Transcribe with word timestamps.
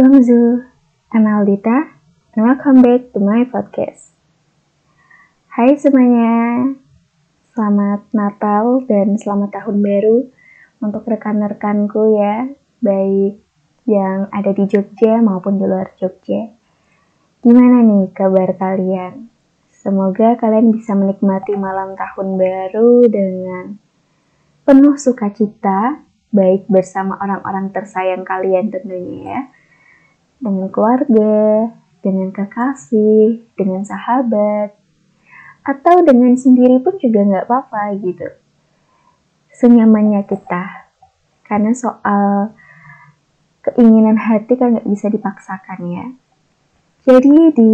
Bonjour, 0.00 0.64
I'm 1.12 1.28
Aldita, 1.28 1.92
and 2.32 2.40
welcome 2.40 2.80
back 2.80 3.12
to 3.12 3.20
my 3.20 3.44
podcast. 3.52 4.16
Hai 5.52 5.76
semuanya, 5.76 6.72
selamat 7.52 8.08
Natal 8.16 8.80
dan 8.88 9.20
selamat 9.20 9.60
Tahun 9.60 9.76
Baru 9.76 10.24
untuk 10.80 11.04
rekan-rekanku 11.04 12.16
ya, 12.16 12.48
baik 12.80 13.44
yang 13.84 14.32
ada 14.32 14.56
di 14.56 14.64
Jogja 14.72 15.20
maupun 15.20 15.60
di 15.60 15.68
luar 15.68 15.92
Jogja. 16.00 16.48
Gimana 17.44 17.84
nih 17.84 18.08
kabar 18.16 18.56
kalian? 18.56 19.28
Semoga 19.68 20.40
kalian 20.40 20.72
bisa 20.72 20.96
menikmati 20.96 21.60
malam 21.60 21.92
tahun 21.92 22.40
baru 22.40 23.04
dengan 23.04 23.76
penuh 24.64 24.96
sukacita, 24.96 26.00
baik 26.32 26.72
bersama 26.72 27.20
orang-orang 27.20 27.68
tersayang 27.68 28.24
kalian 28.24 28.72
tentunya 28.72 29.20
ya 29.28 29.59
dengan 30.40 30.72
keluarga, 30.72 31.70
dengan 32.00 32.32
kekasih, 32.32 33.44
dengan 33.54 33.84
sahabat, 33.84 34.72
atau 35.60 36.00
dengan 36.02 36.34
sendiri 36.34 36.80
pun 36.80 36.96
juga 36.96 37.20
nggak 37.20 37.46
apa-apa 37.46 37.94
gitu. 38.00 38.28
Senyamannya 39.52 40.24
kita. 40.24 40.88
Karena 41.44 41.76
soal 41.76 42.56
keinginan 43.60 44.16
hati 44.16 44.56
kan 44.56 44.74
nggak 44.74 44.88
bisa 44.88 45.12
dipaksakan 45.12 45.80
ya. 45.92 46.06
Jadi 47.04 47.36
di 47.52 47.72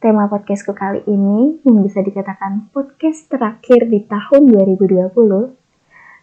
tema 0.00 0.28
podcastku 0.28 0.72
kali 0.72 1.04
ini 1.04 1.60
yang 1.64 1.84
bisa 1.84 2.00
dikatakan 2.00 2.72
podcast 2.72 3.28
terakhir 3.28 3.88
di 3.88 4.04
tahun 4.04 4.48
2020. 4.52 5.12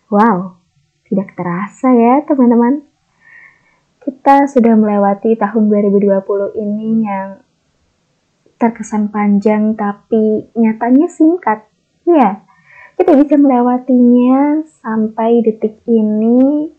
Wow, 0.10 0.38
tidak 1.06 1.38
terasa 1.38 1.94
ya 1.94 2.26
teman-teman 2.26 2.87
kita 4.08 4.48
sudah 4.48 4.72
melewati 4.80 5.36
tahun 5.36 5.68
2020 5.68 6.56
ini 6.56 7.04
yang 7.04 7.44
terkesan 8.56 9.12
panjang 9.12 9.76
tapi 9.76 10.48
nyatanya 10.56 11.12
singkat. 11.12 11.68
Ya, 12.08 12.40
kita 12.96 13.20
bisa 13.20 13.36
melewatinya 13.36 14.64
sampai 14.80 15.44
detik 15.44 15.84
ini, 15.92 16.72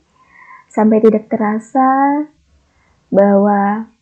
sampai 0.73 1.05
tidak 1.05 1.29
terasa 1.29 2.25
bahwa 3.13 3.93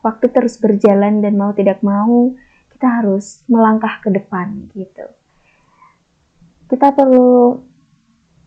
waktu 0.00 0.26
terus 0.32 0.56
berjalan 0.56 1.20
dan 1.20 1.36
mau 1.36 1.52
tidak 1.52 1.84
mau 1.84 2.32
kita 2.72 3.04
harus 3.04 3.44
melangkah 3.44 4.00
ke 4.00 4.08
depan 4.08 4.72
gitu. 4.72 5.04
Kita 6.64 6.96
perlu 6.96 7.60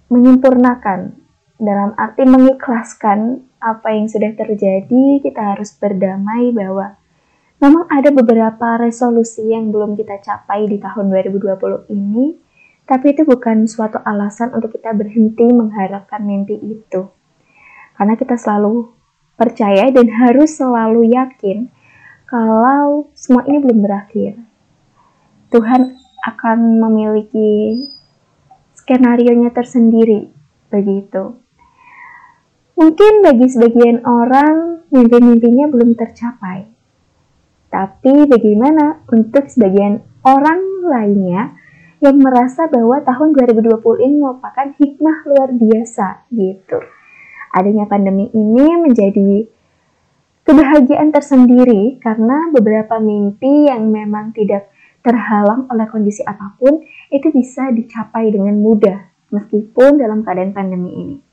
menyempurnakan 0.09 1.21
dalam 1.61 1.93
arti 1.95 2.25
mengikhlaskan 2.25 3.45
apa 3.65 3.97
yang 3.97 4.05
sudah 4.05 4.29
terjadi, 4.37 5.25
kita 5.25 5.57
harus 5.57 5.73
berdamai 5.73 6.53
bahwa 6.53 7.01
memang 7.57 7.89
ada 7.89 8.13
beberapa 8.13 8.77
resolusi 8.77 9.49
yang 9.49 9.73
belum 9.73 9.97
kita 9.97 10.21
capai 10.21 10.69
di 10.69 10.77
tahun 10.77 11.09
2020 11.09 11.89
ini, 11.89 12.37
tapi 12.85 13.17
itu 13.17 13.25
bukan 13.25 13.65
suatu 13.65 13.97
alasan 14.05 14.53
untuk 14.53 14.77
kita 14.77 14.93
berhenti 14.93 15.49
mengharapkan 15.49 16.21
mimpi 16.21 16.61
itu. 16.61 17.09
Karena 17.97 18.13
kita 18.13 18.37
selalu 18.37 18.93
percaya 19.33 19.89
dan 19.89 20.05
harus 20.13 20.53
selalu 20.53 21.09
yakin 21.09 21.73
kalau 22.29 23.09
semua 23.17 23.41
ini 23.49 23.57
belum 23.65 23.81
berakhir. 23.81 24.37
Tuhan 25.49 25.97
akan 26.25 26.57
memiliki 26.81 27.81
skenario-nya 28.77 29.49
tersendiri 29.49 30.29
begitu. 30.69 31.44
Mungkin 32.75 33.23
bagi 33.23 33.47
sebagian 33.47 34.03
orang 34.03 34.83
mimpi-mimpinya 34.91 35.71
belum 35.71 35.95
tercapai. 35.95 36.67
Tapi 37.71 38.27
bagaimana 38.27 38.99
untuk 39.07 39.47
sebagian 39.47 40.03
orang 40.27 40.83
lainnya 40.83 41.55
yang 42.03 42.19
merasa 42.19 42.67
bahwa 42.67 42.99
tahun 42.99 43.31
2020 43.31 43.79
ini 44.05 44.15
merupakan 44.19 44.67
hikmah 44.75 45.17
luar 45.23 45.49
biasa 45.55 46.27
gitu. 46.35 46.79
Adanya 47.55 47.87
pandemi 47.87 48.27
ini 48.35 48.67
menjadi 48.75 49.47
kebahagiaan 50.43 51.09
tersendiri 51.15 51.97
karena 52.03 52.51
beberapa 52.51 52.99
mimpi 52.99 53.71
yang 53.71 53.87
memang 53.89 54.35
tidak 54.35 54.69
terhalang 54.99 55.65
oleh 55.71 55.87
kondisi 55.87 56.21
apa 56.27 56.59
pun 56.59 56.83
itu 57.07 57.31
bisa 57.31 57.71
dicapai 57.71 58.29
dengan 58.35 58.59
mudah 58.59 58.99
meskipun 59.31 59.97
dalam 59.97 60.21
keadaan 60.21 60.51
pandemi 60.51 60.91
ini. 60.91 61.24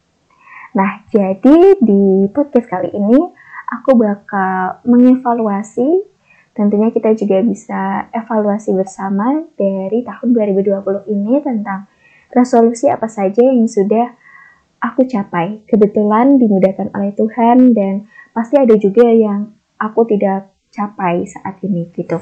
Nah, 0.72 1.04
jadi 1.12 1.76
di 1.84 2.26
podcast 2.32 2.64
kali 2.64 2.96
ini 2.96 3.20
aku 3.68 3.92
bakal 3.96 4.80
mengevaluasi 4.88 6.08
tentunya 6.52 6.92
kita 6.92 7.16
juga 7.16 7.40
bisa 7.40 8.12
evaluasi 8.12 8.76
bersama 8.76 9.40
dari 9.56 10.04
tahun 10.04 10.36
2020 10.36 11.08
ini 11.08 11.40
tentang 11.40 11.88
resolusi 12.32 12.88
apa 12.88 13.08
saja 13.08 13.40
yang 13.40 13.68
sudah 13.68 14.12
aku 14.80 15.04
capai. 15.08 15.64
Kebetulan 15.68 16.36
dimudahkan 16.40 16.92
oleh 16.92 17.12
Tuhan 17.16 17.72
dan 17.76 18.08
pasti 18.32 18.56
ada 18.56 18.76
juga 18.76 19.08
yang 19.08 19.52
aku 19.80 20.08
tidak 20.08 20.52
capai 20.72 21.28
saat 21.28 21.60
ini 21.64 21.88
gitu. 21.92 22.16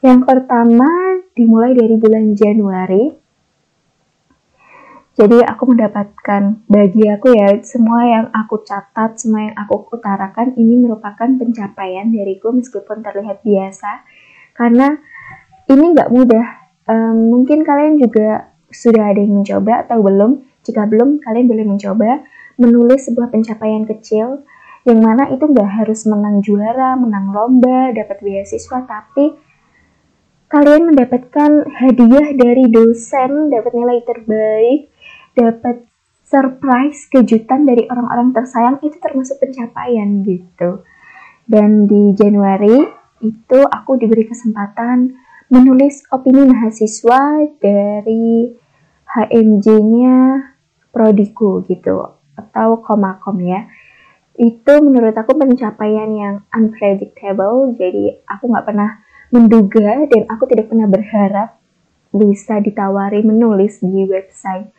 Yang 0.00 0.20
pertama 0.24 0.88
dimulai 1.36 1.76
dari 1.76 1.96
bulan 2.00 2.32
Januari 2.36 3.21
jadi 5.12 5.44
aku 5.44 5.76
mendapatkan 5.76 6.64
bagi 6.64 7.04
aku 7.04 7.36
ya 7.36 7.60
semua 7.60 8.00
yang 8.08 8.26
aku 8.32 8.64
catat, 8.64 9.20
semua 9.20 9.52
yang 9.52 9.56
aku 9.60 9.92
utarakan 9.92 10.56
ini 10.56 10.80
merupakan 10.80 11.28
pencapaian 11.28 12.08
dariku 12.08 12.48
meskipun 12.48 13.04
terlihat 13.04 13.44
biasa 13.44 14.08
karena 14.56 14.96
ini 15.68 15.84
nggak 15.92 16.10
mudah. 16.10 16.46
Um, 16.82 17.30
mungkin 17.30 17.62
kalian 17.62 18.00
juga 18.00 18.52
sudah 18.72 19.12
ada 19.12 19.20
yang 19.20 19.44
mencoba 19.44 19.84
atau 19.86 20.00
belum. 20.00 20.42
Jika 20.64 20.88
belum, 20.88 21.20
kalian 21.20 21.46
boleh 21.46 21.66
mencoba 21.66 22.24
menulis 22.56 23.06
sebuah 23.10 23.28
pencapaian 23.28 23.84
kecil 23.84 24.46
yang 24.82 24.98
mana 24.98 25.30
itu 25.30 25.46
nggak 25.46 25.82
harus 25.82 26.08
menang 26.10 26.42
juara, 26.42 26.98
menang 26.98 27.30
lomba, 27.30 27.94
dapat 27.94 28.18
beasiswa, 28.18 28.82
tapi 28.82 29.30
kalian 30.50 30.90
mendapatkan 30.90 31.50
hadiah 31.70 32.28
dari 32.34 32.66
dosen, 32.68 33.48
dapat 33.48 33.72
nilai 33.72 33.98
terbaik, 34.02 34.91
dapat 35.32 35.84
surprise 36.32 37.12
kejutan 37.12 37.68
dari 37.68 37.84
orang-orang 37.92 38.32
tersayang 38.32 38.80
itu 38.80 38.96
termasuk 38.96 39.36
pencapaian 39.36 40.24
gitu. 40.24 40.80
Dan 41.44 41.84
di 41.84 42.16
Januari 42.16 42.88
itu 43.20 43.58
aku 43.68 44.00
diberi 44.00 44.24
kesempatan 44.24 45.12
menulis 45.52 46.08
opini 46.08 46.48
mahasiswa 46.48 47.44
dari 47.60 48.56
HMJ-nya 49.04 50.48
prodiku 50.88 51.60
gitu 51.68 52.16
atau 52.32 52.80
komakom 52.80 53.36
ya. 53.44 53.68
Itu 54.32 54.80
menurut 54.80 55.12
aku 55.12 55.36
pencapaian 55.36 56.08
yang 56.08 56.34
unpredictable. 56.48 57.76
Jadi 57.76 58.24
aku 58.24 58.48
nggak 58.48 58.64
pernah 58.64 59.04
menduga 59.28 60.08
dan 60.08 60.24
aku 60.32 60.48
tidak 60.48 60.72
pernah 60.72 60.88
berharap 60.88 61.60
bisa 62.12 62.60
ditawari 62.60 63.20
menulis 63.20 63.80
di 63.84 64.04
website 64.08 64.72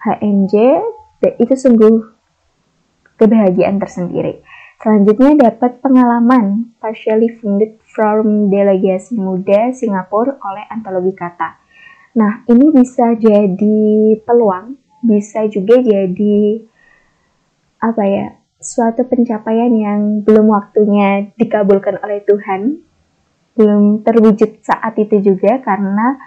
HMJ 0.00 0.54
itu 1.40 1.54
sungguh 1.54 1.94
kebahagiaan 3.20 3.76
tersendiri. 3.76 4.40
Selanjutnya 4.80 5.52
dapat 5.52 5.84
pengalaman 5.84 6.72
partially 6.80 7.28
funded 7.36 7.76
from 7.84 8.48
delegasi 8.48 9.12
muda 9.12 9.76
Singapura 9.76 10.40
oleh 10.40 10.64
antologi 10.72 11.12
kata. 11.12 11.60
Nah, 12.16 12.48
ini 12.48 12.72
bisa 12.72 13.12
jadi 13.12 14.16
peluang, 14.24 14.80
bisa 15.04 15.44
juga 15.52 15.76
jadi 15.84 16.64
apa 17.84 18.04
ya? 18.08 18.26
suatu 18.60 19.08
pencapaian 19.08 19.72
yang 19.72 20.20
belum 20.20 20.52
waktunya 20.52 21.32
dikabulkan 21.32 21.96
oleh 22.04 22.20
Tuhan, 22.28 22.76
belum 23.56 24.04
terwujud 24.04 24.60
saat 24.60 25.00
itu 25.00 25.32
juga 25.32 25.64
karena 25.64 26.20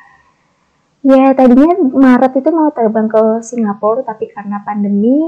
Ya, 1.03 1.35
tadinya 1.35 1.75
Maret 1.75 2.39
itu 2.39 2.49
mau 2.55 2.71
terbang 2.71 3.11
ke 3.11 3.43
Singapura, 3.43 4.07
tapi 4.07 4.31
karena 4.31 4.63
pandemi, 4.63 5.19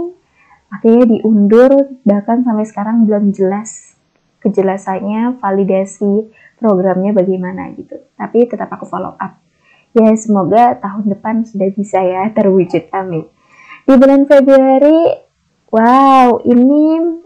akhirnya 0.72 1.19
diundur, 1.19 2.00
bahkan 2.07 2.48
sampai 2.48 2.63
sekarang 2.63 3.04
belum 3.04 3.36
jelas 3.36 4.00
kejelasannya, 4.39 5.36
validasi 5.44 6.31
programnya 6.56 7.12
bagaimana 7.12 7.75
gitu. 7.75 8.00
Tapi 8.16 8.48
tetap 8.48 8.72
aku 8.72 8.88
follow 8.88 9.19
up. 9.19 9.36
Ya, 9.92 10.16
semoga 10.16 10.80
tahun 10.80 11.12
depan 11.12 11.44
sudah 11.44 11.68
bisa 11.75 12.00
ya 12.00 12.31
terwujud, 12.31 12.88
amin. 12.95 13.28
Di 13.83 13.94
bulan 14.00 14.24
Februari, 14.31 15.12
wow, 15.75 16.39
ini 16.48 16.83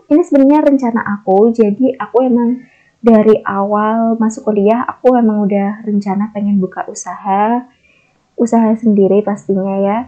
ini 0.10 0.22
sebenarnya 0.26 0.74
rencana 0.74 1.02
aku, 1.22 1.54
jadi 1.54 2.02
aku 2.02 2.26
emang 2.26 2.66
dari 2.98 3.46
awal 3.46 4.18
masuk 4.18 4.50
kuliah, 4.50 4.82
aku 4.90 5.14
emang 5.14 5.46
udah 5.46 5.86
rencana 5.86 6.34
pengen 6.34 6.58
buka 6.58 6.90
usaha, 6.90 7.70
usaha 8.40 8.72
sendiri 8.80 9.20
pastinya 9.22 9.76
ya. 9.84 10.00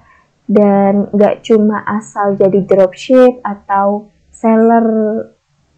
Dan 0.48 1.12
nggak 1.12 1.44
cuma 1.44 1.84
asal 1.86 2.40
jadi 2.40 2.64
dropship 2.64 3.44
atau 3.44 4.12
seller 4.32 4.88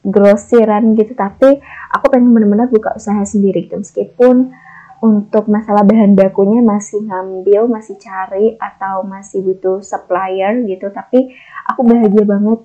grosiran 0.03 0.99
gitu 0.99 1.15
tapi 1.15 1.63
aku 1.87 2.05
pengen 2.11 2.35
benar-benar 2.35 2.67
buka 2.69 2.93
usaha 2.95 3.21
sendiri 3.25 3.65
gitu. 3.67 3.81
Meskipun 3.81 4.53
untuk 5.03 5.51
masalah 5.51 5.83
bahan 5.83 6.15
bakunya 6.15 6.63
masih 6.63 7.03
ngambil, 7.03 7.67
masih 7.67 7.99
cari 7.99 8.55
atau 8.55 9.03
masih 9.03 9.43
butuh 9.43 9.83
supplier 9.83 10.63
gitu 10.63 10.87
tapi 10.95 11.35
aku 11.67 11.83
bahagia 11.83 12.23
banget 12.23 12.59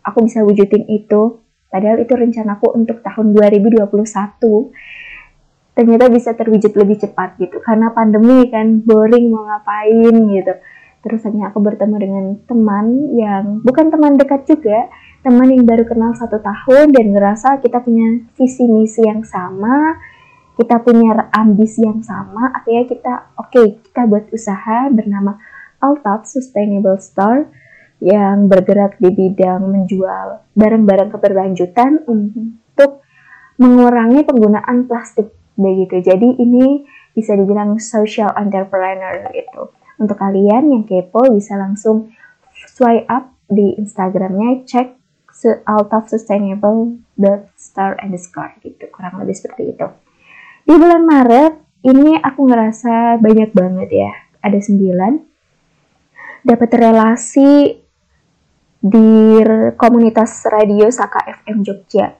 aku 0.00 0.18
bisa 0.24 0.40
wujudin 0.40 0.88
itu. 0.88 1.42
Padahal 1.72 2.04
itu 2.04 2.12
rencanaku 2.12 2.76
untuk 2.76 3.00
tahun 3.00 3.32
2021 3.32 3.80
ternyata 5.72 6.12
bisa 6.12 6.36
terwujud 6.36 6.72
lebih 6.76 7.00
cepat 7.00 7.40
gitu. 7.40 7.60
Karena 7.64 7.92
pandemi 7.92 8.48
kan 8.52 8.84
boring 8.84 9.32
mau 9.32 9.48
ngapain 9.48 10.12
gitu. 10.12 10.54
Terus 11.02 11.20
hanya 11.26 11.50
aku 11.50 11.58
bertemu 11.58 11.96
dengan 11.98 12.24
teman 12.46 12.86
yang 13.16 13.44
bukan 13.64 13.90
teman 13.90 14.14
dekat 14.14 14.46
juga 14.46 14.86
teman 15.22 15.54
yang 15.54 15.62
baru 15.62 15.86
kenal 15.86 16.18
satu 16.18 16.42
tahun 16.42 16.90
dan 16.90 17.14
ngerasa 17.14 17.62
kita 17.62 17.78
punya 17.78 18.26
visi 18.34 18.66
misi 18.66 19.06
yang 19.06 19.22
sama 19.22 19.94
kita 20.58 20.82
punya 20.82 21.30
ambisi 21.30 21.86
yang 21.86 22.02
sama 22.02 22.50
akhirnya 22.50 22.84
kita 22.90 23.14
oke 23.38 23.54
okay, 23.54 23.66
kita 23.86 24.02
buat 24.10 24.26
usaha 24.34 24.90
bernama 24.90 25.38
Altat 25.78 26.26
Sustainable 26.26 26.98
Store 26.98 27.46
yang 28.02 28.50
bergerak 28.50 28.98
di 28.98 29.14
bidang 29.14 29.62
menjual 29.62 30.42
barang-barang 30.58 31.14
keberlanjutan 31.14 32.02
untuk 32.10 33.06
mengurangi 33.62 34.26
penggunaan 34.26 34.90
plastik 34.90 35.30
begitu. 35.56 36.00
Jadi 36.00 36.38
ini 36.40 36.86
bisa 37.12 37.36
dibilang 37.36 37.76
social 37.76 38.32
entrepreneur 38.36 39.28
gitu. 39.32 39.72
Untuk 40.00 40.16
kalian 40.16 40.72
yang 40.72 40.84
kepo 40.88 41.28
bisa 41.30 41.54
langsung 41.60 42.10
swipe 42.68 43.06
up 43.06 43.32
di 43.46 43.76
Instagramnya 43.76 44.64
cek 44.64 45.02
out 45.66 45.90
of 45.90 46.06
sustainable 46.06 47.02
star 47.58 47.98
underscore 47.98 48.54
gitu 48.62 48.86
kurang 48.94 49.18
lebih 49.20 49.34
seperti 49.34 49.74
itu. 49.74 49.86
Di 50.62 50.74
bulan 50.78 51.02
Maret 51.02 51.52
ini 51.82 52.14
aku 52.22 52.46
ngerasa 52.46 53.18
banyak 53.18 53.50
banget 53.50 53.90
ya 53.90 54.12
ada 54.42 54.58
sembilan 54.58 55.12
dapat 56.42 56.70
relasi 56.74 57.50
di 58.82 59.38
komunitas 59.78 60.42
radio 60.50 60.90
Saka 60.90 61.22
FM 61.42 61.62
Jogja. 61.62 62.10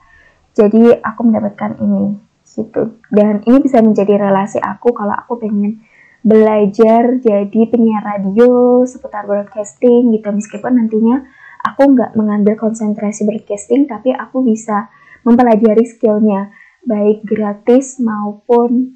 Jadi 0.54 0.94
aku 0.94 1.20
mendapatkan 1.26 1.78
ini 1.82 2.31
gitu. 2.54 3.00
Dan 3.08 3.40
ini 3.44 3.58
bisa 3.60 3.80
menjadi 3.80 4.20
relasi 4.20 4.60
aku 4.60 4.92
kalau 4.92 5.12
aku 5.16 5.40
pengen 5.40 5.82
belajar 6.22 7.18
jadi 7.18 7.60
penyiar 7.66 8.02
radio 8.06 8.82
seputar 8.86 9.26
broadcasting 9.26 10.14
gitu 10.14 10.30
meskipun 10.30 10.78
nantinya 10.78 11.26
aku 11.66 11.98
nggak 11.98 12.14
mengambil 12.14 12.54
konsentrasi 12.54 13.26
broadcasting 13.26 13.90
tapi 13.90 14.14
aku 14.14 14.46
bisa 14.46 14.86
mempelajari 15.26 15.82
skillnya 15.82 16.54
baik 16.86 17.26
gratis 17.26 17.98
maupun 17.98 18.94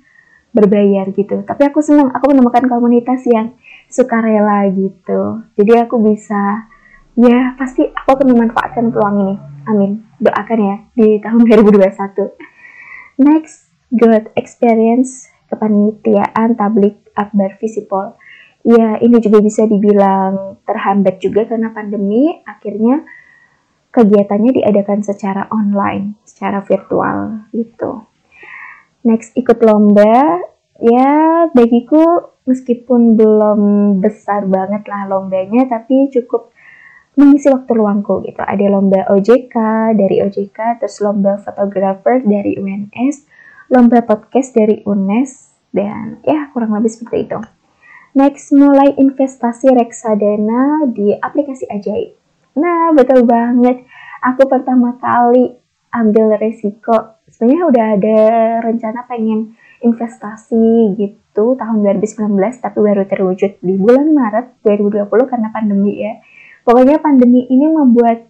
berbayar 0.54 1.10
gitu 1.18 1.42
tapi 1.42 1.66
aku 1.66 1.82
senang 1.82 2.14
aku 2.14 2.30
menemukan 2.30 2.70
komunitas 2.70 3.26
yang 3.26 3.58
suka 3.90 4.22
rela 4.22 4.70
gitu 4.70 5.42
jadi 5.58 5.82
aku 5.82 5.98
bisa 5.98 6.70
ya 7.16 7.56
pasti 7.56 7.80
aku 7.90 8.12
akan 8.12 8.28
memanfaatkan 8.36 8.92
peluang 8.92 9.16
ini. 9.24 9.34
Amin. 9.66 10.04
Doakan 10.20 10.60
ya 10.60 10.76
di 10.94 11.18
tahun 11.18 11.42
2021. 11.48 12.55
Next, 13.16 13.72
good 13.88 14.28
experience 14.36 15.32
kepanitiaan 15.48 16.58
tablik 16.58 17.00
akbar 17.16 17.56
visipol. 17.56 18.18
Ya, 18.66 18.98
ini 18.98 19.22
juga 19.22 19.38
bisa 19.38 19.62
dibilang 19.62 20.58
terhambat 20.66 21.22
juga 21.22 21.46
karena 21.46 21.70
pandemi, 21.70 22.34
akhirnya 22.42 23.06
kegiatannya 23.94 24.58
diadakan 24.58 25.00
secara 25.06 25.46
online, 25.54 26.18
secara 26.26 26.60
virtual 26.66 27.46
gitu. 27.54 28.04
Next, 29.06 29.32
ikut 29.38 29.62
lomba. 29.62 30.42
Ya, 30.76 31.48
bagiku 31.56 32.36
meskipun 32.44 33.16
belum 33.16 33.60
besar 34.02 34.44
banget 34.44 34.84
lah 34.84 35.08
lombanya, 35.08 35.64
tapi 35.70 36.12
cukup 36.12 36.52
mengisi 37.16 37.48
waktu 37.48 37.72
luangku 37.72 38.20
gitu. 38.28 38.44
Ada 38.44 38.68
lomba 38.68 39.08
OJK 39.08 39.56
dari 39.96 40.20
OJK, 40.20 40.84
terus 40.84 41.00
lomba 41.00 41.40
fotografer 41.40 42.20
dari 42.20 42.60
UNS, 42.60 43.24
lomba 43.72 44.04
podcast 44.04 44.52
dari 44.52 44.84
UNES, 44.84 45.56
dan 45.72 46.20
ya 46.22 46.52
kurang 46.52 46.76
lebih 46.76 46.92
seperti 46.92 47.24
itu. 47.24 47.40
Next, 48.16 48.48
mulai 48.52 48.96
investasi 48.96 49.76
reksadana 49.76 50.88
di 50.88 51.12
aplikasi 51.12 51.68
Ajaib. 51.68 52.16
Nah, 52.56 52.96
betul 52.96 53.28
banget. 53.28 53.84
Aku 54.24 54.48
pertama 54.48 54.96
kali 54.96 55.52
ambil 55.92 56.40
resiko. 56.40 57.20
Sebenarnya 57.28 57.64
udah 57.68 57.84
ada 58.00 58.20
rencana 58.64 59.04
pengen 59.04 59.52
investasi 59.84 60.96
gitu 60.96 61.60
tahun 61.60 61.84
2019, 61.84 62.32
tapi 62.64 62.78
baru 62.80 63.04
terwujud 63.04 63.60
di 63.60 63.76
bulan 63.76 64.08
Maret 64.16 64.64
2020 64.64 65.28
karena 65.28 65.52
pandemi 65.52 66.00
ya 66.00 66.16
Pokoknya 66.66 66.98
pandemi 66.98 67.46
ini 67.46 67.70
membuat 67.70 68.26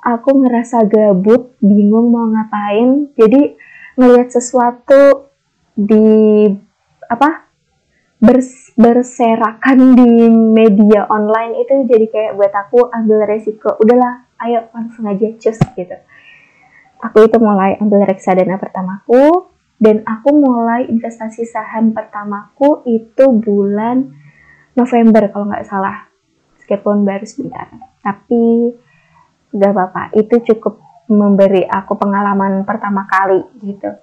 aku 0.00 0.40
ngerasa 0.40 0.88
gabut, 0.88 1.52
bingung 1.60 2.08
mau 2.08 2.24
ngapain. 2.24 3.12
Jadi 3.12 3.52
ngelihat 4.00 4.32
sesuatu 4.32 5.28
di 5.76 6.48
apa 7.04 7.44
bers, 8.16 8.72
berserakan 8.80 9.92
di 9.92 10.08
media 10.32 11.04
online 11.12 11.60
itu 11.60 11.84
jadi 11.84 12.06
kayak 12.08 12.32
buat 12.40 12.52
aku 12.56 12.88
ambil 12.88 13.28
resiko. 13.28 13.76
Udahlah, 13.76 14.24
ayo 14.40 14.72
langsung 14.72 15.04
aja 15.04 15.28
cus 15.36 15.60
gitu. 15.76 15.96
Aku 17.04 17.28
itu 17.28 17.36
mulai 17.36 17.76
ambil 17.76 18.08
reksadana 18.08 18.56
pertamaku 18.56 19.52
dan 19.76 20.00
aku 20.08 20.32
mulai 20.32 20.88
investasi 20.88 21.44
saham 21.44 21.92
pertamaku 21.92 22.80
itu 22.88 23.36
bulan 23.36 24.16
November 24.72 25.28
kalau 25.28 25.52
nggak 25.52 25.68
salah 25.68 26.08
meskipun 26.66 27.06
baru 27.06 27.22
sebentar. 27.22 27.70
Tapi 28.02 28.74
gak 29.54 29.70
apa-apa. 29.70 30.02
Itu 30.18 30.42
cukup 30.42 30.82
memberi 31.06 31.62
aku 31.62 31.94
pengalaman 31.94 32.66
pertama 32.66 33.06
kali 33.06 33.46
gitu. 33.62 33.94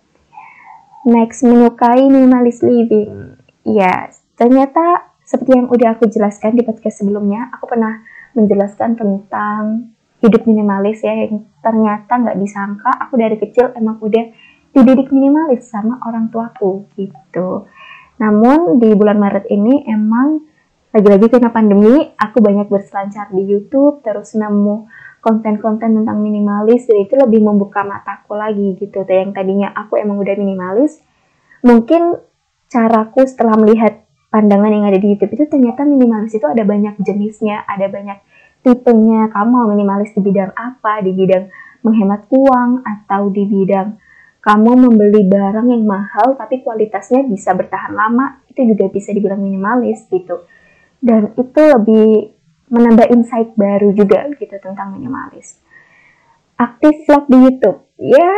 Next 1.03 1.43
menyukai 1.43 2.07
minimalis 2.07 2.63
living. 2.63 3.35
Ya 3.67 4.07
ternyata 4.39 5.11
seperti 5.27 5.59
yang 5.59 5.67
udah 5.67 5.99
aku 5.99 6.07
jelaskan 6.07 6.55
di 6.55 6.63
podcast 6.63 7.03
sebelumnya 7.03 7.51
aku 7.51 7.67
pernah 7.67 7.99
menjelaskan 8.31 8.95
tentang 8.95 9.91
hidup 10.23 10.47
minimalis 10.47 11.03
ya 11.03 11.27
yang 11.27 11.43
ternyata 11.59 12.15
nggak 12.15 12.39
disangka 12.39 12.91
aku 12.95 13.19
dari 13.19 13.35
kecil 13.35 13.75
emang 13.75 13.99
udah 13.99 14.31
dididik 14.71 15.11
minimalis 15.11 15.67
sama 15.67 15.99
orang 16.07 16.31
tuaku 16.31 16.87
gitu. 16.95 17.67
Namun 18.23 18.79
di 18.79 18.95
bulan 18.95 19.19
Maret 19.19 19.51
ini 19.51 19.83
emang 19.91 20.52
lagi-lagi 20.93 21.25
karena 21.25 21.49
pandemi 21.49 22.13
aku 22.13 22.37
banyak 22.37 22.69
berselancar 22.69 23.33
di 23.33 23.41
YouTube 23.49 24.05
terus 24.05 24.37
nemu 24.37 24.85
konten-konten 25.25 25.89
tentang 25.89 26.21
minimalis 26.21 26.85
dan 26.85 27.01
itu 27.01 27.17
lebih 27.17 27.41
membuka 27.41 27.81
mataku 27.81 28.37
lagi 28.37 28.77
gitu. 28.77 29.01
Yang 29.01 29.33
tadinya 29.33 29.73
aku 29.73 29.97
emang 29.97 30.21
udah 30.21 30.37
minimalis 30.37 31.01
mungkin 31.65 32.21
caraku 32.69 33.25
setelah 33.25 33.57
melihat 33.57 34.05
pandangan 34.29 34.69
yang 34.69 34.85
ada 34.85 35.01
di 35.01 35.17
YouTube 35.17 35.33
itu 35.33 35.49
ternyata 35.49 35.81
minimalis 35.81 36.37
itu 36.37 36.45
ada 36.45 36.61
banyak 36.61 37.01
jenisnya 37.01 37.65
ada 37.65 37.89
banyak 37.89 38.21
tipenya. 38.61 39.33
Kamu 39.33 39.49
mau 39.49 39.65
minimalis 39.73 40.13
di 40.13 40.21
bidang 40.21 40.53
apa? 40.53 41.01
Di 41.01 41.09
bidang 41.09 41.49
menghemat 41.81 42.29
uang 42.29 42.85
atau 42.85 43.33
di 43.33 43.49
bidang 43.49 43.97
kamu 44.45 44.71
membeli 44.77 45.25
barang 45.25 45.67
yang 45.73 45.89
mahal 45.89 46.37
tapi 46.37 46.61
kualitasnya 46.61 47.25
bisa 47.25 47.57
bertahan 47.57 47.97
lama? 47.97 48.45
Itu 48.45 48.61
juga 48.61 48.93
bisa 48.93 49.09
dibilang 49.09 49.41
minimalis 49.41 50.05
gitu 50.13 50.45
dan 51.03 51.35
itu 51.35 51.61
lebih 51.61 52.31
menambah 52.71 53.11
insight 53.11 53.51
baru 53.59 53.91
juga 53.91 54.31
gitu 54.39 54.55
tentang 54.63 54.95
minimalis. 54.95 55.59
Aktif 56.55 57.03
vlog 57.05 57.27
di 57.27 57.37
YouTube. 57.43 57.79
Ya, 57.99 58.33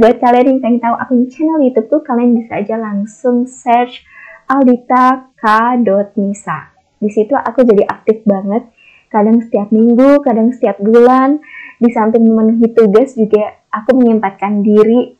buat 0.00 0.16
kalian 0.18 0.56
yang 0.56 0.58
pengen 0.64 0.80
tahu 0.80 0.96
akun 0.96 1.28
channel 1.28 1.60
YouTube 1.60 1.92
tuh 1.92 2.00
kalian 2.02 2.34
bisa 2.40 2.58
aja 2.58 2.80
langsung 2.80 3.44
search 3.44 4.02
Aldita 4.48 5.28
K.Nisa. 5.36 6.72
Di 6.98 7.12
situ 7.12 7.36
aku 7.36 7.62
jadi 7.68 7.84
aktif 7.84 8.24
banget. 8.24 8.64
Kadang 9.12 9.44
setiap 9.44 9.68
minggu, 9.70 10.24
kadang 10.24 10.50
setiap 10.56 10.80
bulan. 10.80 11.38
Di 11.78 11.88
samping 11.92 12.26
memenuhi 12.26 12.74
tugas 12.74 13.14
juga 13.14 13.60
aku 13.70 13.94
menyempatkan 13.94 14.64
diri 14.64 15.14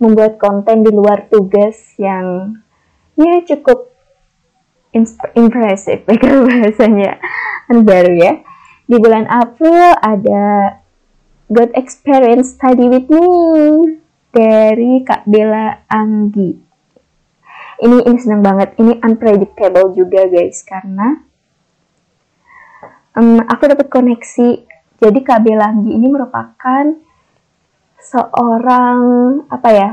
membuat 0.00 0.40
konten 0.40 0.80
di 0.82 0.90
luar 0.90 1.28
tugas 1.28 1.76
yang 2.00 2.56
ya 3.20 3.44
cukup 3.44 3.89
impressive 5.36 6.02
kalau 6.22 6.46
bahasanya. 6.46 7.18
Kan 7.70 7.86
baru 7.86 8.12
ya. 8.18 8.32
Di 8.90 8.96
bulan 8.98 9.30
April 9.30 9.94
ada 10.02 10.78
Good 11.46 11.74
Experience 11.78 12.58
Study 12.58 12.86
With 12.90 13.06
Me 13.10 13.26
dari 14.34 15.02
Kak 15.06 15.26
Bella 15.26 15.86
Anggi. 15.86 16.58
Ini 17.80 17.96
ini 18.06 18.18
senang 18.18 18.42
banget. 18.42 18.74
Ini 18.78 18.98
unpredictable 19.02 19.94
juga 19.94 20.26
guys 20.26 20.62
karena 20.66 21.16
um, 23.14 23.38
aku 23.46 23.62
dapat 23.70 23.86
koneksi. 23.86 24.48
Jadi 25.00 25.18
Kak 25.24 25.40
Bella 25.46 25.70
Anggi 25.70 25.96
ini 25.96 26.06
merupakan 26.10 26.84
seorang 28.00 29.00
apa 29.48 29.68
ya 29.70 29.90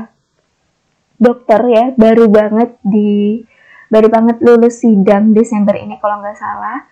dokter 1.18 1.60
ya 1.68 1.84
baru 1.98 2.30
banget 2.30 2.78
di 2.80 3.42
baru 3.88 4.08
banget 4.12 4.36
lulus 4.44 4.84
sidang 4.84 5.32
Desember 5.32 5.76
ini 5.76 5.96
kalau 6.00 6.20
nggak 6.20 6.38
salah. 6.38 6.88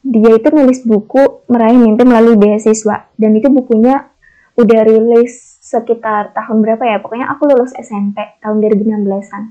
Dia 0.00 0.32
itu 0.32 0.48
nulis 0.48 0.80
buku 0.84 1.44
meraih 1.52 1.76
mimpi 1.76 2.08
melalui 2.08 2.40
beasiswa. 2.40 3.12
Dan 3.20 3.36
itu 3.36 3.52
bukunya 3.52 4.08
udah 4.56 4.80
rilis 4.84 5.60
sekitar 5.60 6.32
tahun 6.32 6.64
berapa 6.64 6.84
ya? 6.84 6.96
Pokoknya 7.04 7.28
aku 7.32 7.48
lulus 7.48 7.76
SMP 7.76 8.16
tahun 8.40 8.64
2016an 8.64 9.42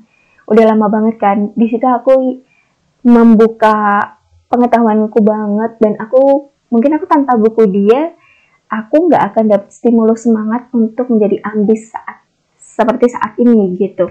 udah 0.50 0.64
lama 0.66 0.88
banget 0.90 1.16
kan. 1.22 1.54
Di 1.54 1.70
situ 1.70 1.86
aku 1.86 2.42
membuka 3.06 4.18
pengetahuanku 4.50 5.22
banget 5.22 5.78
dan 5.78 5.94
aku 6.02 6.50
mungkin 6.74 6.98
aku 6.98 7.06
tanpa 7.06 7.38
buku 7.38 7.70
dia 7.70 8.18
aku 8.70 9.10
nggak 9.10 9.24
akan 9.34 9.46
dapat 9.50 9.70
stimulus 9.74 10.26
semangat 10.30 10.70
untuk 10.74 11.10
menjadi 11.10 11.42
ambis 11.54 11.90
saat 11.90 12.22
seperti 12.58 13.10
saat 13.10 13.38
ini 13.42 13.76
gitu. 13.78 14.10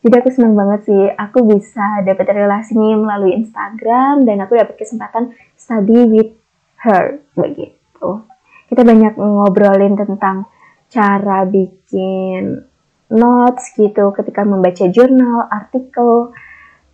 Jadi 0.00 0.14
aku 0.16 0.28
senang 0.32 0.56
banget 0.56 0.88
sih, 0.88 1.04
aku 1.12 1.44
bisa 1.44 2.00
dapat 2.08 2.24
relasi 2.32 2.72
melalui 2.72 3.36
Instagram 3.36 4.24
dan 4.24 4.40
aku 4.40 4.56
dapat 4.56 4.80
kesempatan 4.80 5.36
study 5.60 6.08
with 6.08 6.32
her 6.80 7.20
begitu. 7.36 8.24
Kita 8.72 8.80
banyak 8.80 9.20
ngobrolin 9.20 10.00
tentang 10.00 10.48
cara 10.88 11.44
bikin 11.44 12.64
notes 13.12 13.76
gitu 13.76 14.08
ketika 14.16 14.40
membaca 14.48 14.88
jurnal, 14.88 15.44
artikel 15.52 16.32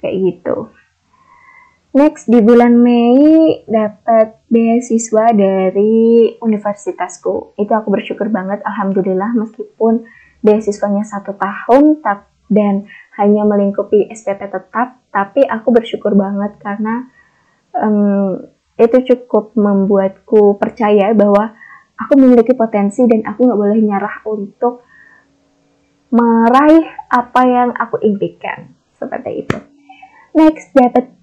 kayak 0.03 0.17
gitu. 0.27 0.75
Next 1.97 2.29
di 2.29 2.43
bulan 2.45 2.77
Mei 2.77 3.65
dapat 3.65 4.37
beasiswa 4.53 5.33
dari 5.33 6.29
universitasku. 6.43 7.57
Itu 7.57 7.73
aku 7.73 7.89
bersyukur 7.89 8.29
banget, 8.29 8.61
alhamdulillah 8.67 9.33
meskipun 9.33 10.05
beasiswanya 10.45 11.09
satu 11.09 11.33
tahun 11.39 12.05
dan 12.47 12.87
hanya 13.17 13.43
melingkupi 13.49 14.07
SPP 14.12 14.50
tetap, 14.50 15.00
tapi 15.11 15.43
aku 15.47 15.73
bersyukur 15.73 16.12
banget 16.12 16.57
karena 16.61 17.09
um, 17.73 18.45
itu 18.76 18.97
cukup 19.15 19.57
membuatku 19.57 20.61
percaya 20.61 21.17
bahwa 21.17 21.57
aku 21.97 22.12
memiliki 22.21 22.53
potensi 22.53 23.09
dan 23.09 23.25
aku 23.25 23.49
nggak 23.49 23.61
boleh 23.61 23.79
nyerah 23.81 24.17
untuk 24.29 24.85
meraih 26.12 26.87
apa 27.09 27.41
yang 27.49 27.71
aku 27.73 27.99
impikan 28.05 28.76
seperti 29.00 29.45
itu. 29.45 29.59
Next 30.37 30.76
dapat 30.76 31.17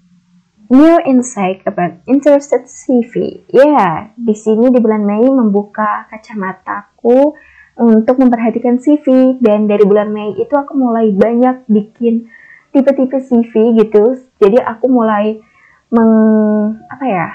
new 0.68 0.98
insight 1.06 1.62
about 1.64 2.02
interested 2.10 2.66
CV. 2.66 3.46
Ya, 3.54 3.62
yeah, 3.62 3.94
di 4.18 4.34
sini 4.34 4.74
di 4.74 4.82
bulan 4.82 5.06
Mei 5.06 5.24
membuka 5.30 6.10
kacamataku 6.10 7.38
untuk 7.74 8.22
memperhatikan 8.22 8.78
CV 8.78 9.38
dan 9.42 9.66
dari 9.66 9.82
bulan 9.82 10.14
Mei 10.14 10.38
itu 10.38 10.54
aku 10.54 10.78
mulai 10.78 11.10
banyak 11.10 11.66
bikin 11.66 12.30
tipe-tipe 12.70 13.18
CV 13.18 13.74
gitu. 13.82 14.18
Jadi 14.38 14.62
aku 14.62 14.86
mulai 14.86 15.42
meng 15.90 16.10
apa 16.90 17.04
ya 17.06 17.28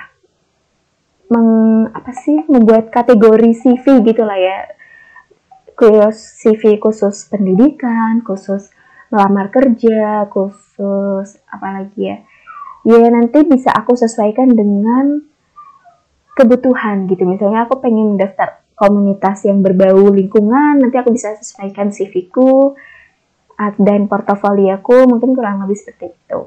meng 1.31 1.47
apa 1.95 2.11
sih 2.11 2.43
membuat 2.47 2.91
kategori 2.91 3.51
CV 3.55 3.85
gitu 4.07 4.23
lah 4.23 4.39
ya. 4.39 4.59
Khusus 5.75 6.43
CV 6.43 6.75
khusus 6.75 7.27
pendidikan 7.31 8.19
khusus 8.23 8.67
melamar 9.11 9.47
kerja 9.51 10.27
khusus 10.27 11.39
apa 11.51 11.67
lagi 11.83 12.15
ya. 12.15 12.17
Ya 12.87 13.11
nanti 13.11 13.43
bisa 13.43 13.75
aku 13.75 13.95
sesuaikan 13.95 14.55
dengan 14.55 15.23
kebutuhan 16.35 17.11
gitu. 17.11 17.27
Misalnya 17.27 17.67
aku 17.67 17.83
pengen 17.83 18.15
daftar 18.15 18.63
komunitas 18.79 19.43
yang 19.43 19.59
berbau 19.59 20.07
lingkungan, 20.07 20.79
nanti 20.79 20.95
aku 20.95 21.11
bisa 21.11 21.35
sesuaikan 21.35 21.91
CV-ku 21.91 22.79
dan 23.75 24.07
portofolioku 24.07 25.03
mungkin 25.03 25.35
kurang 25.35 25.59
lebih 25.67 25.75
seperti 25.75 26.15
itu. 26.15 26.39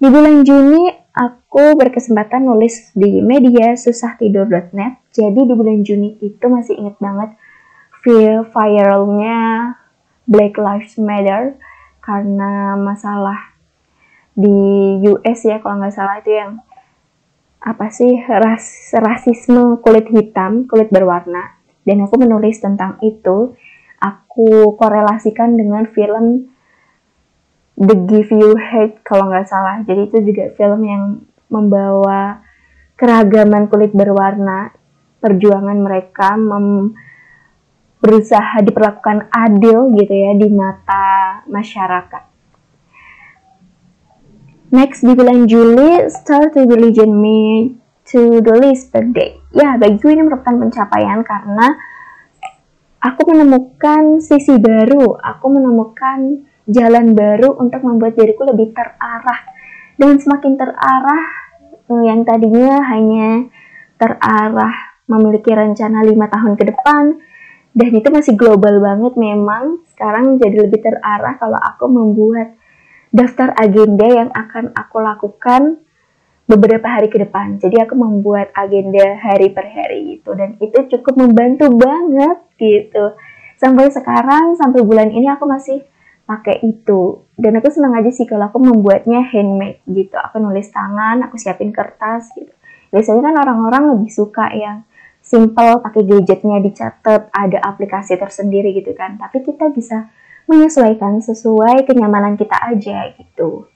Di 0.00 0.08
bulan 0.08 0.40
Juni 0.40 0.88
aku 1.12 1.76
berkesempatan 1.76 2.48
nulis 2.48 2.96
di 2.96 3.20
media 3.20 3.76
susahtidur.net. 3.76 5.04
Jadi 5.12 5.40
di 5.44 5.52
bulan 5.52 5.84
Juni 5.84 6.16
itu 6.24 6.44
masih 6.48 6.80
inget 6.80 6.96
banget 6.96 7.36
viralnya 8.04 9.40
Black 10.24 10.56
Lives 10.56 10.96
Matter 11.00 11.56
karena 12.04 12.76
masalah 12.76 13.52
di 14.36 14.52
US 15.08 15.40
ya 15.46 15.62
kalau 15.62 15.80
nggak 15.80 15.94
salah 15.94 16.20
itu 16.20 16.36
yang 16.36 16.60
apa 17.64 17.88
sih 17.88 18.20
ras 18.28 18.92
rasisme 18.92 19.80
kulit 19.80 20.04
hitam, 20.12 20.68
kulit 20.68 20.92
berwarna. 20.92 21.56
Dan 21.80 22.04
aku 22.04 22.20
menulis 22.20 22.60
tentang 22.60 23.00
itu. 23.00 23.56
Aku 24.04 24.76
korelasikan 24.76 25.56
dengan 25.56 25.88
film 25.88 26.52
The 27.80 27.96
Give 28.04 28.30
You 28.36 28.52
Hate 28.60 29.00
kalau 29.00 29.32
nggak 29.32 29.48
salah. 29.48 29.80
Jadi 29.80 30.12
itu 30.12 30.18
juga 30.28 30.52
film 30.60 30.80
yang 30.84 31.04
membawa 31.48 32.44
keragaman 33.00 33.72
kulit 33.72 33.96
berwarna, 33.96 34.76
perjuangan 35.24 35.78
mereka 35.80 36.36
mem 36.36 36.92
berusaha 38.04 38.60
diperlakukan 38.60 39.32
adil 39.32 39.88
gitu 39.96 40.12
ya 40.12 40.36
di 40.36 40.52
mata 40.52 41.40
masyarakat. 41.48 42.33
Next 44.74 45.06
di 45.06 45.14
bulan 45.14 45.46
Juli, 45.46 46.10
start 46.10 46.58
the 46.58 46.66
religion 46.66 47.22
me 47.22 47.70
to 48.10 48.42
the 48.42 48.58
list 48.58 48.90
per 48.90 49.06
day. 49.06 49.38
Ya, 49.54 49.78
bagiku 49.78 50.10
ini 50.10 50.26
merupakan 50.26 50.50
pencapaian 50.50 51.22
karena 51.22 51.78
aku 52.98 53.22
menemukan 53.30 54.18
sisi 54.18 54.58
baru, 54.58 55.14
aku 55.14 55.46
menemukan 55.46 56.42
jalan 56.66 57.14
baru 57.14 57.54
untuk 57.54 57.86
membuat 57.86 58.18
diriku 58.18 58.50
lebih 58.50 58.74
terarah. 58.74 59.46
Dan 59.94 60.18
semakin 60.18 60.58
terarah, 60.58 61.24
eh, 61.70 62.02
yang 62.10 62.26
tadinya 62.26 62.82
hanya 62.90 63.46
terarah 63.94 64.74
memiliki 65.06 65.54
rencana 65.54 66.02
lima 66.02 66.26
tahun 66.26 66.58
ke 66.58 66.74
depan, 66.74 67.22
dan 67.78 67.90
itu 67.94 68.10
masih 68.10 68.34
global 68.34 68.82
banget 68.82 69.14
memang, 69.14 69.86
sekarang 69.94 70.34
jadi 70.42 70.66
lebih 70.66 70.82
terarah 70.82 71.38
kalau 71.38 71.62
aku 71.62 71.86
membuat 71.86 72.58
daftar 73.14 73.54
agenda 73.54 74.10
yang 74.10 74.30
akan 74.34 74.74
aku 74.74 74.98
lakukan 74.98 75.78
beberapa 76.50 76.90
hari 76.90 77.06
ke 77.06 77.22
depan. 77.22 77.62
Jadi 77.62 77.78
aku 77.78 77.94
membuat 77.94 78.50
agenda 78.58 79.14
hari 79.22 79.54
per 79.54 79.70
hari 79.70 80.18
gitu 80.18 80.34
dan 80.34 80.58
itu 80.58 80.98
cukup 80.98 81.14
membantu 81.22 81.70
banget 81.70 82.42
gitu. 82.58 83.14
Sampai 83.54 83.88
sekarang 83.94 84.58
sampai 84.58 84.82
bulan 84.82 85.14
ini 85.14 85.30
aku 85.30 85.46
masih 85.46 85.86
pakai 86.26 86.58
itu 86.66 87.22
dan 87.38 87.54
aku 87.60 87.70
senang 87.70 87.94
aja 87.94 88.10
sih 88.10 88.26
kalau 88.26 88.50
aku 88.50 88.58
membuatnya 88.58 89.22
handmade 89.30 89.80
gitu. 89.86 90.18
Aku 90.18 90.42
nulis 90.42 90.68
tangan, 90.74 91.22
aku 91.22 91.38
siapin 91.38 91.70
kertas 91.70 92.34
gitu. 92.34 92.50
Biasanya 92.90 93.30
kan 93.30 93.34
orang-orang 93.46 93.82
lebih 93.94 94.10
suka 94.10 94.50
yang 94.50 94.82
simple 95.24 95.80
pakai 95.80 96.02
gadgetnya 96.04 96.60
dicatat, 96.60 97.32
ada 97.32 97.58
aplikasi 97.62 98.18
tersendiri 98.20 98.76
gitu 98.76 98.92
kan. 98.92 99.16
Tapi 99.16 99.40
kita 99.40 99.72
bisa 99.72 100.12
menyesuaikan 100.48 101.20
sesuai 101.24 101.88
kenyamanan 101.88 102.36
kita 102.36 102.54
aja 102.54 103.12
gitu. 103.16 103.68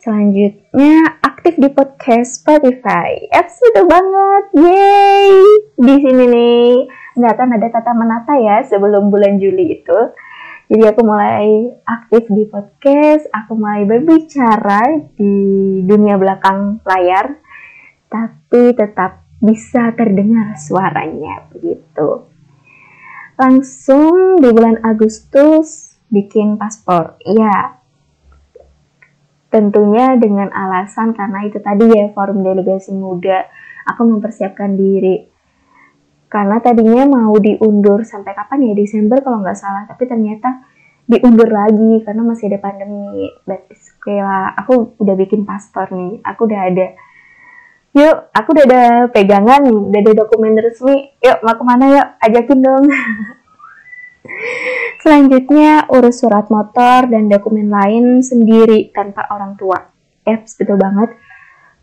Selanjutnya 0.00 1.18
aktif 1.18 1.58
di 1.58 1.66
podcast 1.74 2.38
Spotify. 2.38 3.26
Episode 3.26 3.90
banget, 3.90 4.44
yay! 4.54 5.34
Di 5.74 5.94
sini 5.98 6.24
nih 6.30 6.68
nggak 7.18 7.32
akan 7.34 7.50
ada 7.58 7.68
tata 7.74 7.92
menata 7.96 8.34
ya 8.38 8.62
sebelum 8.62 9.10
bulan 9.10 9.42
Juli 9.42 9.82
itu. 9.82 9.98
Jadi 10.66 10.82
aku 10.82 11.00
mulai 11.06 11.74
aktif 11.86 12.26
di 12.30 12.46
podcast, 12.46 13.30
aku 13.30 13.54
mulai 13.54 13.86
berbicara 13.86 15.10
di 15.14 15.34
dunia 15.86 16.18
belakang 16.18 16.82
layar, 16.82 17.38
tapi 18.10 18.74
tetap 18.74 19.26
bisa 19.38 19.94
terdengar 19.94 20.58
suaranya 20.58 21.46
begitu 21.50 22.35
langsung 23.36 24.40
di 24.40 24.48
bulan 24.48 24.80
Agustus 24.80 25.96
bikin 26.08 26.56
paspor. 26.56 27.20
Iya, 27.20 27.76
tentunya 29.52 30.16
dengan 30.16 30.48
alasan 30.52 31.12
karena 31.12 31.44
itu 31.44 31.60
tadi 31.60 31.88
ya 31.88 32.12
forum 32.12 32.40
delegasi 32.40 32.96
muda, 32.96 33.44
aku 33.84 34.02
mempersiapkan 34.04 34.74
diri. 34.74 35.28
Karena 36.26 36.58
tadinya 36.58 37.06
mau 37.06 37.36
diundur 37.38 38.02
sampai 38.02 38.34
kapan 38.34 38.72
ya 38.72 38.74
Desember 38.74 39.22
kalau 39.22 39.40
nggak 39.40 39.56
salah, 39.56 39.86
tapi 39.86 40.04
ternyata 40.10 40.66
diundur 41.06 41.46
lagi 41.46 42.02
karena 42.02 42.26
masih 42.26 42.50
ada 42.50 42.58
pandemi. 42.58 43.30
But 43.46 43.70
okay 43.70 44.18
lah, 44.18 44.52
aku 44.58 44.98
udah 44.98 45.14
bikin 45.14 45.46
paspor 45.46 45.92
nih, 45.94 46.20
aku 46.26 46.50
udah 46.50 46.60
ada 46.66 46.86
yuk 47.96 48.28
aku 48.36 48.48
udah 48.52 48.64
ada 48.68 48.84
pegangan 49.08 49.64
udah 49.64 50.00
ada 50.04 50.12
dokumen 50.12 50.60
resmi. 50.60 51.16
Yuk 51.24 51.40
mau 51.40 51.56
ke 51.56 51.64
mana? 51.64 51.84
Yuk 51.96 52.08
ajakin 52.20 52.60
dong. 52.60 52.84
Selanjutnya 55.02 55.88
urus 55.88 56.20
surat 56.20 56.52
motor 56.52 57.08
dan 57.08 57.32
dokumen 57.32 57.72
lain 57.72 58.20
sendiri 58.20 58.92
tanpa 58.92 59.24
orang 59.32 59.56
tua. 59.56 59.80
Eps 60.28 60.60
betul 60.60 60.76
banget. 60.76 61.16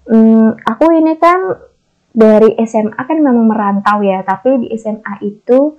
Hmm, 0.05 0.53
aku 0.61 0.93
ini 0.93 1.17
kan 1.17 1.57
dari 2.13 2.53
SMA 2.61 2.99
kan 2.99 3.17
memang 3.17 3.49
merantau 3.49 4.05
ya 4.05 4.21
tapi 4.21 4.61
di 4.61 4.67
SMA 4.77 5.17
itu 5.25 5.73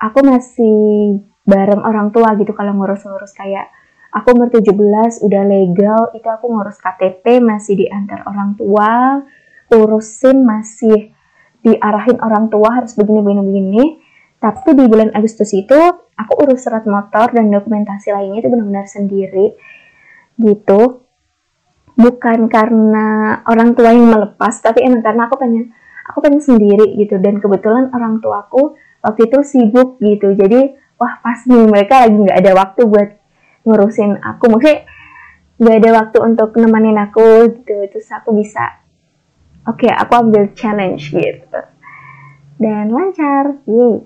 aku 0.00 0.18
masih 0.26 1.20
bareng 1.46 1.86
orang 1.86 2.10
tua 2.10 2.34
gitu 2.34 2.50
kalau 2.58 2.74
ngurus-ngurus. 2.74 3.30
Kayak 3.38 3.70
aku 4.10 4.34
umur 4.34 4.50
17 4.50 5.22
udah 5.22 5.42
legal 5.46 6.10
itu 6.18 6.26
aku 6.26 6.50
ngurus 6.50 6.82
KTP 6.82 7.38
masih 7.38 7.86
diantar 7.86 8.26
orang 8.26 8.58
tua 8.58 9.22
urusin 9.70 10.42
masih 10.42 11.14
diarahin 11.60 12.16
orang 12.24 12.48
tua 12.48 12.80
harus 12.82 12.96
begini 12.96 13.20
begini 13.20 13.42
begini. 13.44 13.84
Tapi 14.40 14.72
di 14.72 14.88
bulan 14.88 15.12
Agustus 15.12 15.52
itu 15.52 15.76
aku 16.16 16.32
urus 16.40 16.64
surat 16.64 16.88
motor 16.88 17.28
dan 17.36 17.52
dokumentasi 17.52 18.08
lainnya 18.08 18.40
itu 18.40 18.48
benar-benar 18.48 18.88
sendiri 18.88 19.52
gitu. 20.40 21.04
Bukan 21.92 22.48
karena 22.48 23.40
orang 23.44 23.76
tua 23.76 23.92
yang 23.92 24.08
melepas 24.08 24.56
tapi 24.64 24.80
emang 24.80 25.04
karena 25.04 25.28
aku 25.28 25.36
pengen 25.36 25.76
aku 26.08 26.24
pengen 26.24 26.40
sendiri 26.40 26.96
gitu. 26.96 27.20
Dan 27.20 27.36
kebetulan 27.44 27.92
orang 27.92 28.24
tuaku 28.24 28.80
waktu 29.04 29.28
itu 29.28 29.38
sibuk 29.44 30.00
gitu. 30.00 30.32
Jadi 30.32 30.72
wah 30.96 31.20
pas 31.20 31.44
nih 31.44 31.68
mereka 31.68 32.08
lagi 32.08 32.16
nggak 32.16 32.38
ada 32.40 32.52
waktu 32.56 32.80
buat 32.88 33.10
ngurusin 33.68 34.24
aku. 34.24 34.56
Mungkin 34.56 34.76
nggak 35.60 35.76
ada 35.84 35.90
waktu 36.00 36.18
untuk 36.24 36.56
nemenin 36.56 36.96
aku 36.96 37.60
gitu. 37.60 37.76
Terus 37.92 38.08
aku 38.08 38.32
bisa 38.32 38.80
oke 39.66 39.84
okay, 39.84 39.92
aku 39.92 40.12
ambil 40.16 40.48
challenge 40.56 41.12
gitu. 41.12 41.60
Dan 42.60 42.92
lancar 42.92 43.60
yay. 43.64 44.04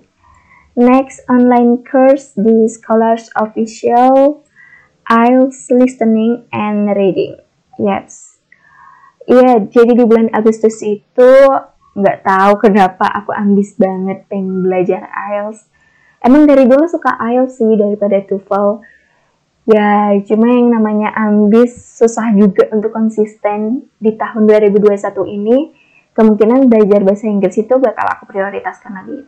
Next 0.74 1.22
online 1.30 1.86
course 1.86 2.34
di 2.34 2.66
Scholars 2.66 3.30
Official 3.38 4.42
IELTS 5.06 5.70
Listening 5.70 6.50
and 6.50 6.90
Reading. 6.90 7.38
Yes. 7.78 8.42
Iya 9.24 9.38
yeah, 9.40 9.56
jadi 9.70 9.92
di 9.94 10.04
bulan 10.04 10.34
Agustus 10.34 10.82
itu 10.82 11.30
nggak 11.94 12.26
tahu 12.26 12.52
kenapa 12.58 13.06
aku 13.06 13.30
ambis 13.30 13.78
banget 13.78 14.26
pengen 14.26 14.66
belajar 14.66 15.06
IELTS 15.06 15.70
emang 16.26 16.42
dari 16.50 16.66
dulu 16.66 16.90
suka 16.90 17.14
IELTS 17.22 17.62
sih 17.62 17.72
daripada 17.78 18.18
TOEFL 18.26 18.82
ya 19.64 20.12
cuma 20.28 20.46
yang 20.52 20.68
namanya 20.72 21.12
ambis 21.16 21.72
susah 21.96 22.32
juga 22.36 22.68
untuk 22.72 22.92
konsisten 22.92 23.88
di 23.96 24.12
tahun 24.16 24.44
2021 24.48 25.00
ini. 25.28 25.58
Kemungkinan 26.14 26.70
belajar 26.70 27.02
bahasa 27.02 27.26
Inggris 27.26 27.58
itu 27.58 27.74
bakal 27.74 28.06
aku 28.06 28.30
prioritaskan 28.30 28.92
lagi. 28.94 29.26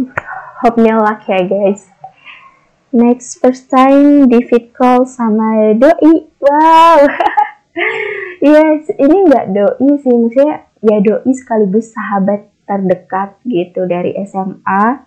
Itu 0.00 0.24
hope 0.64 0.80
me 0.80 0.92
luck 0.96 1.20
ya 1.28 1.44
guys. 1.44 1.92
Next 2.96 3.44
first 3.44 3.68
time 3.68 4.24
fit 4.30 4.72
call 4.72 5.04
sama 5.04 5.76
doi. 5.76 6.32
Wow. 6.40 7.04
Yes 8.40 8.88
ini 8.96 9.28
nggak 9.28 9.52
doi 9.52 10.00
sih. 10.00 10.16
Maksudnya 10.16 10.64
ya 10.80 10.96
doi 11.04 11.32
sekaligus 11.36 11.92
sahabat 11.92 12.48
terdekat 12.64 13.36
gitu 13.44 13.84
dari 13.84 14.16
SMA 14.24 15.04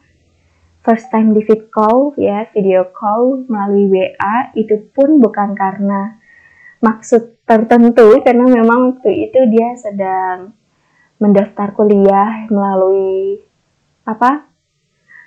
first 0.84 1.12
time 1.12 1.36
di 1.36 1.44
fit 1.44 1.68
call 1.70 2.16
ya 2.16 2.48
video 2.56 2.88
call 2.96 3.46
melalui 3.52 3.92
WA 3.92 4.36
itu 4.56 4.90
pun 4.96 5.20
bukan 5.20 5.54
karena 5.54 6.20
maksud 6.80 7.44
tertentu 7.44 8.24
karena 8.24 8.48
memang 8.48 8.96
waktu 8.96 9.30
itu 9.30 9.40
dia 9.52 9.76
sedang 9.76 10.56
mendaftar 11.20 11.76
kuliah 11.76 12.48
melalui 12.48 13.44
apa 14.08 14.48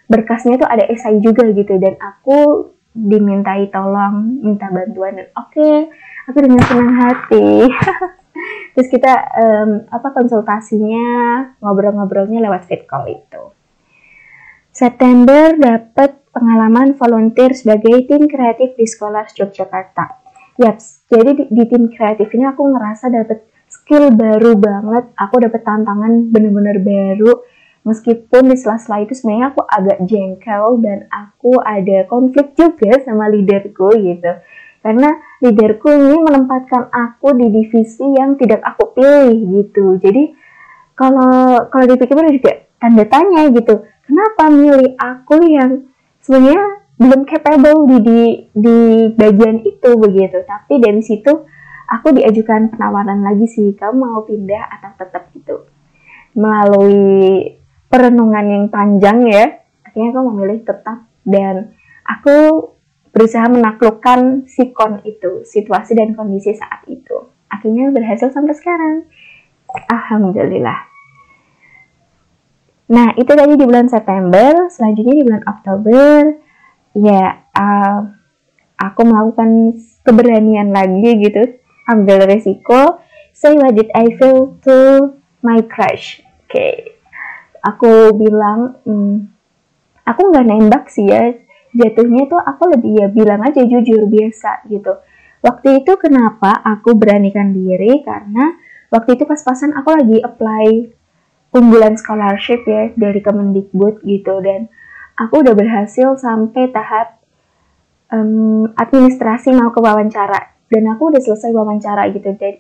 berkasnya 0.09 0.57
itu 0.57 0.67
ada 0.67 0.85
esai 0.89 1.21
juga 1.21 1.45
gitu 1.53 1.77
dan 1.77 2.01
aku 2.01 2.73
dimintai 2.93 3.73
tolong 3.73 4.41
minta 4.45 4.69
bantuan 4.69 5.17
dan 5.17 5.29
oke 5.37 5.53
okay, 5.53 5.89
aku 6.29 6.39
dengan 6.45 6.61
senang 6.65 6.93
hati. 6.97 7.69
Terus 8.73 8.89
kita 8.89 9.13
um, 9.37 9.71
apa 9.93 10.09
konsultasinya 10.17 11.09
ngobrol-ngobrolnya 11.61 12.41
lewat 12.41 12.65
fit 12.65 12.89
call 12.89 13.05
itu 13.05 13.53
September 14.83 15.55
dapat 15.55 16.27
pengalaman 16.35 16.99
volunteer 16.99 17.55
sebagai 17.55 18.03
tim 18.11 18.27
kreatif 18.27 18.75
di 18.75 18.83
sekolah 18.83 19.31
Yogyakarta. 19.31 20.19
Yaps, 20.59 21.07
jadi 21.07 21.39
di, 21.39 21.45
di 21.55 21.65
tim 21.71 21.87
kreatif 21.87 22.27
ini 22.35 22.51
aku 22.51 22.67
ngerasa 22.67 23.07
dapat 23.15 23.47
skill 23.71 24.11
baru 24.11 24.59
banget. 24.59 25.15
Aku 25.15 25.39
dapat 25.39 25.63
tantangan 25.63 26.35
bener-bener 26.35 26.83
baru. 26.83 27.47
Meskipun 27.87 28.51
di 28.51 28.59
sela-sela 28.59 29.07
itu 29.07 29.15
sebenarnya 29.15 29.55
aku 29.55 29.63
agak 29.63 30.03
jengkel 30.03 30.83
dan 30.83 31.07
aku 31.15 31.63
ada 31.63 32.03
konflik 32.11 32.59
juga 32.59 32.99
sama 33.07 33.31
leaderku 33.31 33.87
gitu. 34.03 34.35
Karena 34.83 35.15
leaderku 35.47 35.95
ini 35.95 36.27
menempatkan 36.27 36.91
aku 36.91 37.39
di 37.39 37.55
divisi 37.55 38.19
yang 38.19 38.35
tidak 38.35 38.59
aku 38.67 38.99
pilih 38.99 39.63
gitu. 39.63 39.95
Jadi 40.03 40.35
kalau 40.99 41.71
kalau 41.71 41.87
dipikir 41.87 42.19
juga 42.35 42.67
tanda 42.83 43.07
tanya 43.07 43.47
gitu 43.55 43.92
kenapa 44.13 44.53
milih 44.53 44.93
aku 45.01 45.41
yang 45.49 45.89
sebenarnya 46.21 46.85
belum 47.01 47.25
capable 47.25 47.89
di, 47.89 47.97
di 48.05 48.21
di 48.53 48.79
bagian 49.17 49.65
itu 49.65 49.91
begitu. 49.97 50.45
Tapi 50.45 50.85
dari 50.85 51.01
situ 51.01 51.33
aku 51.89 52.13
diajukan 52.13 52.77
penawaran 52.77 53.25
lagi 53.25 53.49
sih 53.49 53.73
kamu 53.73 53.97
mau 53.97 54.21
pindah 54.29 54.69
atau 54.69 54.91
tetap 55.01 55.33
gitu. 55.33 55.65
Melalui 56.37 57.57
perenungan 57.89 58.45
yang 58.45 58.65
panjang 58.69 59.25
ya 59.33 59.45
akhirnya 59.81 60.13
aku 60.13 60.21
memilih 60.29 60.61
tetap. 60.61 61.09
Dan 61.25 61.73
aku 62.05 62.69
berusaha 63.17 63.49
menaklukkan 63.49 64.45
sikon 64.45 65.01
itu 65.09 65.49
situasi 65.49 65.97
dan 65.97 66.13
kondisi 66.13 66.53
saat 66.53 66.85
itu. 66.85 67.33
Akhirnya 67.49 67.89
berhasil 67.89 68.29
sampai 68.29 68.53
sekarang. 68.53 69.09
Alhamdulillah 69.89 70.92
Nah, 72.93 73.17
itu 73.17 73.33
tadi 73.33 73.57
di 73.57 73.65
bulan 73.65 73.89
September, 73.89 74.69
selanjutnya 74.69 75.15
di 75.17 75.25
bulan 75.25 75.45
Oktober, 75.49 76.37
ya 76.93 77.41
uh, 77.57 77.99
aku 78.77 79.01
melakukan 79.09 79.81
keberanian 80.05 80.77
lagi 80.77 81.25
gitu, 81.25 81.57
ambil 81.89 82.29
resiko, 82.29 83.01
say 83.33 83.57
what 83.57 83.73
did 83.73 83.89
I 83.97 84.13
feel 84.21 84.61
to 84.69 85.09
my 85.41 85.65
crush. 85.65 86.21
Oke, 86.45 86.53
okay. 86.53 86.77
aku 87.65 88.13
bilang, 88.13 88.77
hmm, 88.85 89.25
aku 90.05 90.21
nggak 90.29 90.47
nembak 90.53 90.85
sih 90.93 91.09
ya, 91.09 91.33
jatuhnya 91.73 92.29
tuh 92.29 92.45
aku 92.45 92.77
lebih 92.77 92.93
ya 92.93 93.09
bilang 93.09 93.41
aja 93.41 93.65
jujur 93.65 94.05
biasa 94.05 94.69
gitu. 94.69 95.01
Waktu 95.41 95.81
itu 95.81 95.97
kenapa 95.97 96.61
aku 96.61 96.93
beranikan 96.93 97.57
diri 97.57 98.05
karena 98.05 98.53
waktu 98.93 99.17
itu 99.17 99.25
pas-pasan 99.25 99.73
aku 99.73 99.97
lagi 99.97 100.21
apply 100.21 100.93
unggulan 101.53 102.01
scholarship 102.01 102.65
ya 102.65 102.91
dari 102.97 103.21
Kemendikbud 103.21 104.03
gitu. 104.03 104.41
Dan 104.41 104.73
aku 105.21 105.45
udah 105.45 105.53
berhasil 105.53 106.17
sampai 106.17 106.73
tahap 106.73 107.21
um, 108.09 108.73
administrasi 108.75 109.53
mau 109.53 109.71
ke 109.71 109.81
wawancara. 109.81 110.57
Dan 110.73 110.89
aku 110.89 111.13
udah 111.13 111.21
selesai 111.21 111.53
wawancara 111.53 112.09
gitu. 112.11 112.33
Dan 112.41 112.55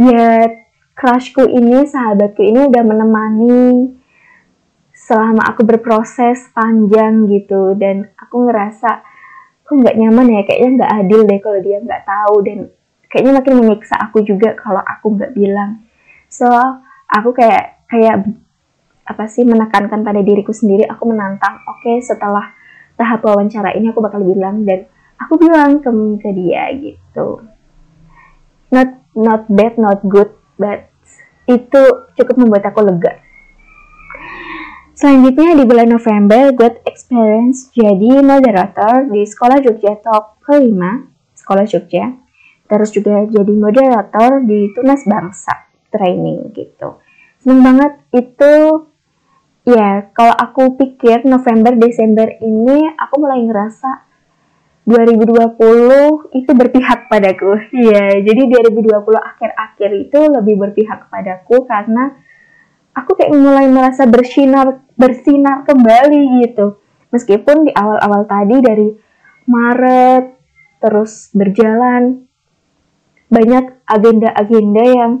ya 0.00 0.46
crushku 0.94 1.44
ini 1.44 1.84
sahabatku 1.84 2.40
ini 2.40 2.70
udah 2.70 2.82
menemani 2.86 3.90
selama 4.94 5.42
aku 5.50 5.66
berproses 5.66 6.46
panjang 6.54 7.26
gitu. 7.26 7.74
Dan 7.74 8.06
aku 8.14 8.46
ngerasa 8.46 9.02
kok 9.66 9.74
nggak 9.74 9.98
nyaman 9.98 10.38
ya? 10.38 10.42
Kayaknya 10.46 10.70
nggak 10.78 10.92
adil 11.02 11.20
deh 11.26 11.40
kalau 11.42 11.58
dia 11.58 11.82
nggak 11.82 12.06
tahu. 12.06 12.34
Dan 12.46 12.58
kayaknya 13.10 13.42
makin 13.42 13.54
menyiksa 13.58 13.98
aku 13.98 14.22
juga 14.22 14.54
kalau 14.54 14.78
aku 14.78 15.18
nggak 15.18 15.34
bilang. 15.34 15.82
So 16.30 16.46
aku 17.10 17.34
kayak 17.34 17.82
kayak 17.90 18.22
apa 19.02 19.26
sih 19.26 19.42
menekankan 19.42 20.06
pada 20.06 20.22
diriku 20.22 20.54
sendiri. 20.54 20.86
Aku 20.86 21.10
menantang 21.10 21.58
oke 21.66 21.82
okay, 21.82 21.98
setelah 21.98 22.54
tahap 22.94 23.26
wawancara 23.26 23.74
ini 23.74 23.90
aku 23.90 23.98
bakal 23.98 24.22
bilang. 24.22 24.62
Dan 24.62 24.86
aku 25.18 25.34
bilang 25.36 25.82
ke, 25.82 25.90
ke 26.22 26.30
dia 26.30 26.70
gitu. 26.78 27.42
Not 28.70 29.02
not 29.18 29.50
bad 29.50 29.74
not 29.82 29.98
good 30.06 30.30
but 30.54 30.86
itu 31.50 31.82
cukup 32.14 32.38
membuat 32.38 32.70
aku 32.70 32.86
lega. 32.86 33.18
Selanjutnya 34.94 35.56
di 35.56 35.64
bulan 35.64 35.88
November, 35.88 36.52
gue 36.52 36.76
experience 36.84 37.72
jadi 37.72 38.20
moderator 38.20 39.08
di 39.08 39.24
Sekolah 39.24 39.56
Jogja 39.64 39.96
Talk 39.96 40.44
kelima, 40.44 41.08
Sekolah 41.32 41.64
Jogja. 41.64 42.20
Terus 42.68 42.92
juga 42.92 43.24
jadi 43.24 43.54
moderator 43.56 44.44
di 44.44 44.68
Tunas 44.76 45.02
Bangsa 45.08 45.69
training 45.90 46.54
gitu. 46.54 46.98
Seneng 47.42 47.60
banget 47.62 47.92
itu 48.14 48.86
ya 49.68 50.08
kalau 50.16 50.34
aku 50.34 50.80
pikir 50.80 51.22
November 51.28 51.76
Desember 51.76 52.26
ini 52.40 52.90
aku 52.96 53.14
mulai 53.20 53.44
ngerasa 53.44 54.10
2020 54.88 56.34
itu 56.34 56.50
berpihak 56.50 57.06
padaku. 57.06 57.60
Ya 57.90 58.18
jadi 58.18 58.42
2020 58.48 58.90
akhir-akhir 59.14 59.90
itu 60.08 60.18
lebih 60.30 60.54
berpihak 60.58 61.12
padaku 61.12 61.68
karena 61.68 62.16
aku 62.96 63.14
kayak 63.14 63.34
mulai 63.34 63.70
merasa 63.70 64.08
bersinar 64.08 64.82
bersinar 64.98 65.62
kembali 65.68 66.46
gitu. 66.46 66.80
Meskipun 67.10 67.66
di 67.66 67.72
awal-awal 67.74 68.26
tadi 68.26 68.56
dari 68.62 68.88
Maret 69.50 70.24
terus 70.80 71.28
berjalan 71.34 72.24
banyak 73.30 73.86
agenda-agenda 73.86 74.84
yang 74.86 75.12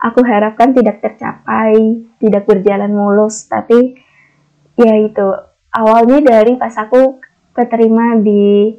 aku 0.00 0.20
harapkan 0.24 0.76
tidak 0.76 1.00
tercapai, 1.00 2.04
tidak 2.20 2.44
berjalan 2.44 2.92
mulus, 2.92 3.48
tapi 3.48 3.96
ya 4.76 4.92
itu 5.00 5.26
awalnya 5.72 6.20
dari 6.20 6.56
pas 6.60 6.76
aku 6.76 7.20
keterima 7.56 8.20
di 8.20 8.76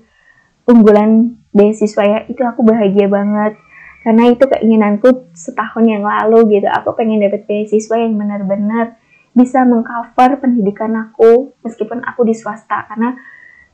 unggulan 0.69 1.33
beasiswa 1.49 2.03
ya 2.05 2.19
itu 2.29 2.41
aku 2.45 2.61
bahagia 2.61 3.09
banget. 3.09 3.57
Karena 4.05 4.29
itu 4.31 4.45
keinginanku 4.47 5.33
setahun 5.35 5.83
yang 5.83 6.05
lalu 6.05 6.61
gitu 6.61 6.69
aku 6.69 6.95
pengen 6.95 7.19
dapet 7.19 7.43
beasiswa 7.43 7.97
yang 7.97 8.15
benar-benar 8.15 8.95
bisa 9.35 9.67
mengcover 9.67 10.39
pendidikan 10.39 10.95
aku 10.95 11.57
meskipun 11.65 12.05
aku 12.05 12.23
di 12.23 12.37
swasta. 12.37 12.87
Karena 12.87 13.17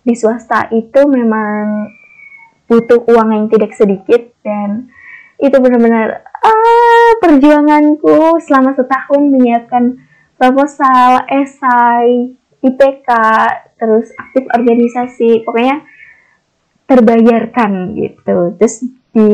di 0.02 0.16
swasta 0.16 0.72
itu 0.72 1.06
memang 1.06 1.92
butuh 2.68 3.04
uang 3.06 3.30
yang 3.36 3.46
tidak 3.52 3.76
sedikit 3.76 4.34
dan 4.42 4.90
itu 5.38 5.56
benar-benar 5.60 6.24
ah, 6.24 7.12
perjuanganku 7.24 8.44
selama 8.44 8.76
setahun 8.76 9.22
menyiapkan 9.32 9.96
proposal, 10.36 11.24
esai, 11.32 12.36
IPK, 12.60 13.10
terus 13.80 14.12
aktif 14.20 14.44
organisasi, 14.52 15.48
pokoknya 15.48 15.88
terbayarkan 16.84 17.96
gitu. 17.96 18.60
Terus 18.60 18.76
di 19.16 19.32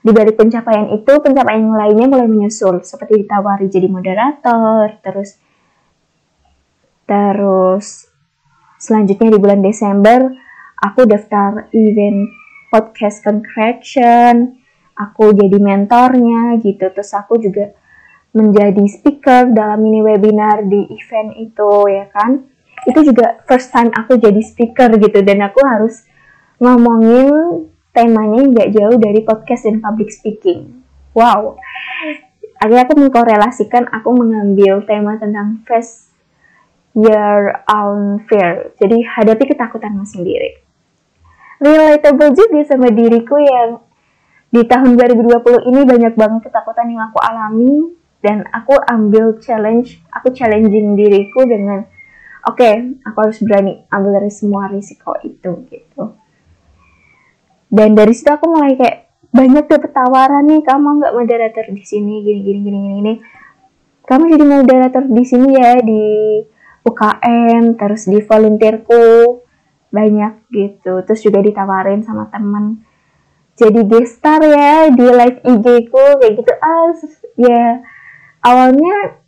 di 0.00 0.10
balik 0.14 0.38
pencapaian 0.38 0.94
itu, 0.94 1.12
pencapaian 1.18 1.66
lainnya 1.66 2.06
mulai 2.06 2.30
menyusul 2.30 2.86
seperti 2.86 3.26
ditawari 3.26 3.66
jadi 3.66 3.90
moderator, 3.90 5.02
terus 5.02 5.36
terus 7.10 8.06
selanjutnya 8.78 9.34
di 9.34 9.38
bulan 9.42 9.60
Desember 9.60 10.30
aku 10.78 11.04
daftar 11.04 11.68
event 11.74 12.30
podcast 12.70 13.20
concretion, 13.26 14.59
aku 15.00 15.32
jadi 15.32 15.56
mentornya 15.56 16.60
gitu. 16.60 16.92
Terus 16.92 17.10
aku 17.16 17.40
juga 17.40 17.72
menjadi 18.36 18.84
speaker 18.86 19.50
dalam 19.50 19.80
mini 19.80 20.04
webinar 20.04 20.68
di 20.68 20.86
event 20.92 21.34
itu 21.40 21.70
ya 21.88 22.06
kan. 22.12 22.44
Itu 22.84 23.00
juga 23.04 23.40
first 23.48 23.72
time 23.72 23.88
aku 23.92 24.20
jadi 24.20 24.40
speaker 24.44 24.92
gitu 25.00 25.24
dan 25.24 25.40
aku 25.44 25.60
harus 25.64 26.04
ngomongin 26.60 27.28
temanya 27.90 28.40
nggak 28.46 28.68
jauh 28.76 28.96
dari 29.00 29.20
podcast 29.24 29.66
dan 29.66 29.80
public 29.80 30.12
speaking. 30.12 30.84
Wow. 31.16 31.58
Akhirnya 32.60 32.84
aku 32.86 32.94
mengkorelasikan 33.00 33.88
aku 33.88 34.12
mengambil 34.14 34.84
tema 34.84 35.16
tentang 35.16 35.64
face 35.64 36.12
your 36.92 37.56
own 37.66 38.20
fear. 38.28 38.76
Jadi 38.76 39.00
hadapi 39.00 39.44
ketakutanmu 39.48 40.04
sendiri. 40.04 40.60
Relatable 41.60 42.32
juga 42.32 42.60
sama 42.64 42.88
diriku 42.88 43.36
yang 43.36 43.80
di 44.50 44.66
tahun 44.66 44.98
2020 44.98 45.70
ini 45.70 45.80
banyak 45.86 46.14
banget 46.18 46.40
ketakutan 46.50 46.90
yang 46.90 47.06
aku 47.06 47.22
alami 47.22 47.94
dan 48.18 48.44
aku 48.50 48.74
ambil 48.82 49.38
challenge, 49.38 50.02
aku 50.10 50.34
challenging 50.34 50.98
diriku 50.98 51.46
dengan 51.46 51.86
oke, 52.44 52.58
okay, 52.58 52.98
aku 53.06 53.18
harus 53.30 53.38
berani 53.46 53.86
ambil 53.88 54.20
dari 54.20 54.32
semua 54.34 54.66
risiko 54.66 55.14
itu 55.22 55.70
gitu. 55.70 56.18
Dan 57.70 57.94
dari 57.94 58.10
situ 58.10 58.26
aku 58.26 58.50
mulai 58.50 58.74
kayak 58.74 59.06
banyak 59.30 59.70
dapet 59.70 59.94
tawaran 59.94 60.42
nih 60.50 60.66
kamu 60.66 60.98
nggak 60.98 61.14
moderator 61.14 61.66
di 61.70 61.86
sini 61.86 62.26
gini 62.26 62.40
gini 62.42 62.60
gini 62.66 62.78
gini 62.78 62.96
gini. 62.98 63.14
Kamu 64.02 64.26
jadi 64.26 64.44
moderator 64.44 65.06
di 65.06 65.22
sini 65.22 65.48
ya 65.54 65.78
di 65.78 66.04
UKM 66.82 67.78
terus 67.78 68.10
di 68.10 68.18
volunteerku 68.18 69.02
banyak 69.94 70.50
gitu. 70.50 71.06
Terus 71.06 71.20
juga 71.22 71.38
ditawarin 71.38 72.02
sama 72.02 72.26
teman 72.26 72.89
jadi 73.60 73.80
gestar 73.84 74.40
ya 74.40 74.88
di 74.88 75.04
live 75.04 75.44
IG 75.44 75.92
ku 75.92 76.00
kayak 76.16 76.32
gitu. 76.40 76.52
Ah 76.64 76.88
ya 77.36 77.84
awalnya 78.40 79.20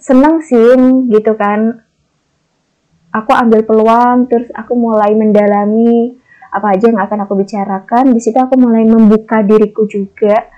seneng 0.00 0.40
sih 0.40 0.72
gitu 1.12 1.36
kan. 1.36 1.84
Aku 3.12 3.36
ambil 3.36 3.68
peluang 3.68 4.24
terus 4.32 4.48
aku 4.56 4.72
mulai 4.72 5.12
mendalami 5.12 6.16
apa 6.48 6.72
aja 6.72 6.88
yang 6.88 6.96
akan 7.04 7.28
aku 7.28 7.36
bicarakan. 7.44 8.16
Di 8.16 8.20
situ 8.24 8.40
aku 8.40 8.56
mulai 8.56 8.88
membuka 8.88 9.44
diriku 9.44 9.84
juga. 9.84 10.48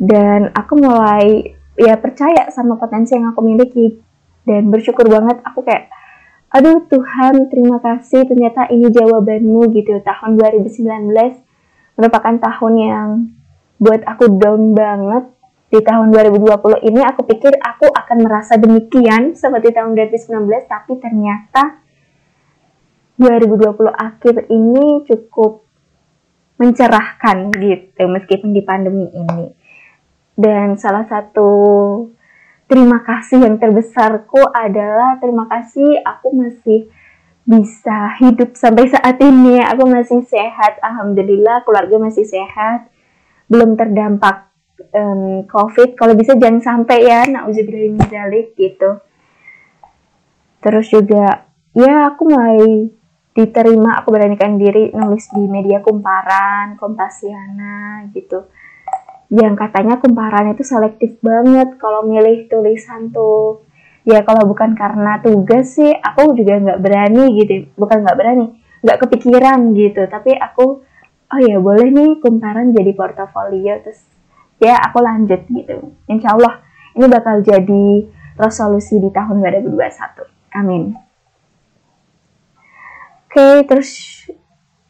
Dan 0.00 0.56
aku 0.56 0.80
mulai 0.80 1.52
ya 1.76 2.00
percaya 2.00 2.48
sama 2.48 2.80
potensi 2.80 3.12
yang 3.12 3.28
aku 3.28 3.44
miliki. 3.44 4.00
Dan 4.40 4.72
bersyukur 4.72 5.04
banget 5.12 5.44
aku 5.44 5.60
kayak 5.60 5.92
aduh 6.48 6.80
Tuhan 6.88 7.52
terima 7.52 7.76
kasih. 7.76 8.24
Ternyata 8.24 8.72
ini 8.72 8.88
jawabanmu 8.88 9.68
gitu. 9.76 10.00
Tahun 10.00 10.32
2019 10.40 11.43
merupakan 11.94 12.34
tahun 12.38 12.74
yang 12.78 13.08
buat 13.78 14.02
aku 14.06 14.38
down 14.38 14.74
banget 14.74 15.24
di 15.74 15.82
tahun 15.82 16.14
2020 16.14 16.86
ini 16.86 17.00
aku 17.02 17.26
pikir 17.26 17.58
aku 17.58 17.90
akan 17.90 18.18
merasa 18.22 18.54
demikian 18.54 19.34
seperti 19.34 19.74
tahun 19.74 19.98
2019 19.98 20.46
tapi 20.70 20.92
ternyata 21.02 21.82
2020 23.18 23.90
akhir 23.90 24.34
ini 24.50 25.06
cukup 25.06 25.66
mencerahkan 26.58 27.50
gitu 27.58 28.02
meskipun 28.06 28.50
di 28.54 28.62
pandemi 28.62 29.06
ini. 29.10 29.50
Dan 30.34 30.74
salah 30.78 31.06
satu 31.06 31.50
terima 32.66 33.02
kasih 33.06 33.46
yang 33.46 33.58
terbesarku 33.58 34.42
adalah 34.50 35.18
terima 35.22 35.46
kasih 35.46 36.02
aku 36.02 36.34
masih 36.34 36.90
bisa 37.44 38.16
hidup 38.20 38.56
sampai 38.56 38.88
saat 38.88 39.20
ini. 39.20 39.60
Aku 39.60 39.84
masih 39.88 40.24
sehat, 40.24 40.80
alhamdulillah 40.80 41.62
keluarga 41.62 41.96
masih 42.00 42.24
sehat. 42.24 42.88
Belum 43.48 43.76
terdampak 43.76 44.48
um, 44.96 45.44
COVID. 45.44 45.96
Kalau 45.96 46.16
bisa 46.16 46.34
jangan 46.34 46.60
sampai 46.64 46.98
ya, 47.04 47.28
nauzubillah 47.28 48.32
gitu. 48.56 48.90
Terus 50.64 50.86
juga 50.88 51.44
ya 51.76 52.08
aku 52.08 52.22
mulai 52.24 52.88
diterima 53.34 53.98
aku 53.98 54.14
beranikan 54.14 54.56
diri 54.56 54.94
nulis 54.94 55.26
di 55.34 55.42
media 55.50 55.82
kumparan 55.82 56.78
Kompasiana 56.78 58.06
gitu 58.14 58.46
yang 59.34 59.58
katanya 59.58 59.98
kumparan 59.98 60.54
itu 60.54 60.62
selektif 60.62 61.18
banget 61.18 61.74
kalau 61.82 62.06
milih 62.06 62.46
tulisan 62.46 63.10
tuh 63.10 63.63
ya 64.04 64.20
kalau 64.22 64.44
bukan 64.48 64.76
karena 64.76 65.18
tugas 65.24 65.76
sih 65.76 65.92
aku 65.92 66.36
juga 66.36 66.60
nggak 66.60 66.80
berani 66.80 67.24
gitu. 67.40 67.68
Bukan 67.76 68.04
nggak 68.04 68.16
berani 68.16 68.46
nggak 68.84 68.98
kepikiran 69.04 69.72
gitu. 69.76 70.04
Tapi 70.06 70.36
aku 70.36 70.84
oh 71.24 71.40
ya 71.40 71.56
boleh 71.58 71.88
nih 71.90 72.10
kumparan 72.20 72.70
jadi 72.70 72.92
portofolio. 72.92 73.80
Terus 73.82 74.00
ya 74.60 74.76
aku 74.78 75.02
lanjut 75.02 75.40
gitu. 75.48 75.96
Insya 76.06 76.36
Allah 76.36 76.62
ini 76.94 77.06
bakal 77.10 77.42
jadi 77.42 78.06
resolusi 78.38 79.02
di 79.02 79.10
tahun 79.10 79.42
2021 79.42 80.34
amin. 80.54 80.94
Okay, 83.26 83.66
terus 83.66 83.90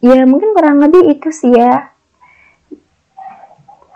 ya 0.05 0.29
mungkin 0.29 0.53
kurang 0.53 0.85
lebih 0.85 1.16
itu 1.16 1.33
sih 1.33 1.57
ya. 1.57 1.96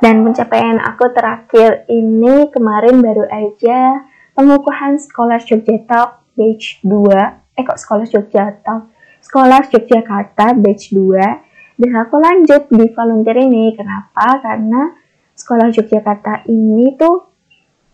Dan 0.00 0.24
pencapaian 0.24 0.80
aku 0.80 1.10
terakhir 1.12 1.84
ini 1.90 2.48
kemarin 2.48 3.04
baru 3.04 3.28
aja 3.28 4.07
pengukuhan 4.38 5.02
Sekolah 5.02 5.42
Jogja 5.42 5.82
Talk 5.82 6.22
batch 6.38 6.86
2 6.86 7.58
eh 7.58 7.64
kok 7.66 7.74
Sekolah 7.74 8.06
Jogja 8.06 8.54
Talk 8.62 8.94
Sekolah 9.18 9.66
Yogyakarta 9.66 10.54
batch 10.54 10.94
2 10.94 11.82
dan 11.82 11.92
aku 11.98 12.22
lanjut 12.22 12.70
di 12.70 12.86
volunteer 12.94 13.42
ini 13.42 13.74
kenapa 13.74 14.38
karena 14.38 14.94
Sekolah 15.34 15.74
Yogyakarta 15.74 16.46
ini 16.46 16.94
tuh 16.94 17.34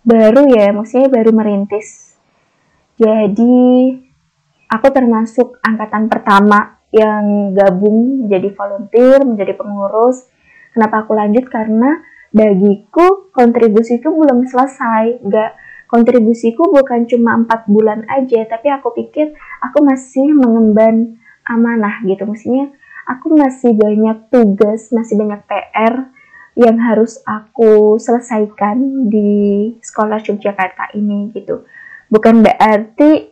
baru 0.04 0.44
ya 0.52 0.68
maksudnya 0.76 1.08
baru 1.08 1.32
merintis 1.32 2.12
jadi 3.00 3.56
aku 4.68 4.86
termasuk 4.92 5.58
angkatan 5.64 6.12
pertama 6.12 6.78
yang 6.94 7.50
gabung 7.50 8.30
jadi 8.30 8.54
volunteer, 8.54 9.18
menjadi 9.26 9.58
pengurus. 9.58 10.30
Kenapa 10.70 11.02
aku 11.02 11.18
lanjut? 11.18 11.50
Karena 11.50 11.98
bagiku 12.30 13.34
kontribusiku 13.34 14.14
belum 14.14 14.46
selesai. 14.46 15.26
Gak 15.26 15.50
kontribusiku 15.94 16.74
bukan 16.74 17.06
cuma 17.06 17.38
empat 17.38 17.70
bulan 17.70 18.02
aja, 18.10 18.42
tapi 18.50 18.66
aku 18.74 18.90
pikir 18.98 19.30
aku 19.62 19.78
masih 19.86 20.34
mengemban 20.34 21.14
amanah 21.46 22.02
gitu. 22.02 22.26
Maksudnya 22.26 22.74
aku 23.06 23.38
masih 23.38 23.78
banyak 23.78 24.26
tugas, 24.34 24.90
masih 24.90 25.14
banyak 25.14 25.38
PR 25.46 26.10
yang 26.58 26.82
harus 26.82 27.22
aku 27.22 28.02
selesaikan 28.02 29.06
di 29.06 29.70
sekolah 29.78 30.18
Yogyakarta 30.18 30.90
ini 30.98 31.30
gitu. 31.30 31.62
Bukan 32.10 32.42
berarti 32.42 33.30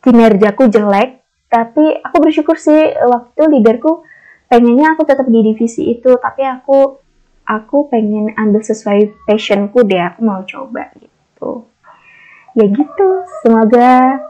kinerjaku 0.00 0.72
jelek 0.72 1.20
tapi 1.52 2.00
aku 2.00 2.16
bersyukur 2.24 2.56
sih 2.56 2.96
waktu 3.04 3.42
leaderku 3.50 4.06
pengennya 4.48 4.96
aku 4.96 5.02
tetap 5.04 5.26
di 5.28 5.40
divisi 5.44 5.92
itu 5.92 6.16
tapi 6.16 6.46
aku 6.46 6.96
aku 7.44 7.90
pengen 7.90 8.32
ambil 8.38 8.62
sesuai 8.62 9.26
passionku 9.26 9.82
deh 9.84 10.00
aku 10.00 10.20
mau 10.24 10.40
coba 10.46 10.88
gitu 10.96 11.69
ya 12.60 12.66
gitu 12.68 13.08
semoga 13.40 14.20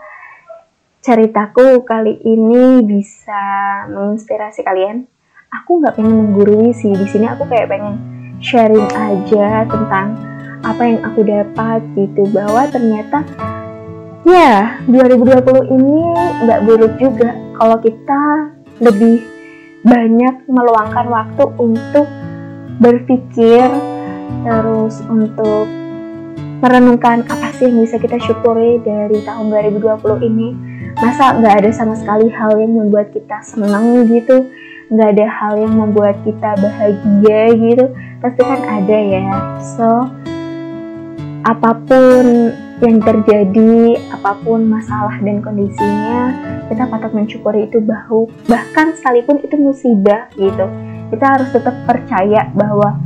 ceritaku 1.01 1.83
kali 1.83 2.21
ini 2.23 2.85
bisa 2.85 3.43
menginspirasi 3.90 4.61
kalian. 4.62 5.09
Aku 5.51 5.83
nggak 5.83 5.99
pengen 5.99 6.31
menggurui 6.31 6.71
sih 6.71 6.95
di 6.95 7.07
sini 7.11 7.27
aku 7.27 7.49
kayak 7.51 7.73
pengen 7.73 7.99
sharing 8.38 8.87
aja 8.95 9.66
tentang 9.66 10.14
apa 10.62 10.83
yang 10.85 11.01
aku 11.03 11.27
dapat 11.27 11.81
gitu 11.97 12.29
bahwa 12.31 12.69
ternyata 12.69 13.25
ya 14.29 14.79
2020 14.87 15.75
ini 15.75 16.01
nggak 16.47 16.61
buruk 16.69 16.95
juga. 17.01 17.35
Kalau 17.59 17.77
kita 17.83 18.23
lebih 18.79 19.25
banyak 19.83 20.47
meluangkan 20.47 21.07
waktu 21.09 21.45
untuk 21.59 22.07
berpikir 22.79 23.66
terus 24.45 25.01
untuk 25.09 25.69
merenungkan 26.61 27.25
apa 27.25 27.57
sih 27.57 27.73
yang 27.73 27.81
bisa 27.81 27.96
kita 27.96 28.20
syukuri 28.20 28.79
dari 28.85 29.25
tahun 29.25 29.49
2020 29.49 30.29
ini. 30.29 30.49
Masa 31.01 31.33
nggak 31.40 31.64
ada 31.64 31.70
sama 31.73 31.96
sekali 31.96 32.29
hal 32.29 32.61
yang 32.61 32.77
membuat 32.77 33.09
kita 33.16 33.40
senang 33.40 34.05
gitu? 34.12 34.53
Nggak 34.92 35.09
ada 35.16 35.27
hal 35.27 35.55
yang 35.57 35.75
membuat 35.75 36.20
kita 36.20 36.61
bahagia 36.61 37.40
gitu? 37.57 37.85
Pasti 38.20 38.40
kan 38.44 38.61
ada 38.61 38.99
ya. 39.01 39.25
So 39.77 39.88
apa 41.49 41.73
pun 41.88 42.53
yang 42.85 43.01
terjadi 43.01 43.96
apa 44.12 44.37
pun 44.40 44.68
masalah 44.68 45.16
dan 45.20 45.40
kondisinya 45.40 46.33
kita 46.68 46.88
patut 46.88 47.12
mensyukuri 47.12 47.68
itu 47.68 47.81
bahu 47.81 48.29
bahkan 48.49 48.92
sekalipun 48.96 49.40
itu 49.40 49.57
musibah 49.57 50.29
gitu. 50.37 50.68
Kita 51.11 51.27
harus 51.27 51.49
tetap 51.51 51.75
percaya 51.88 52.53
bahwa 52.53 53.01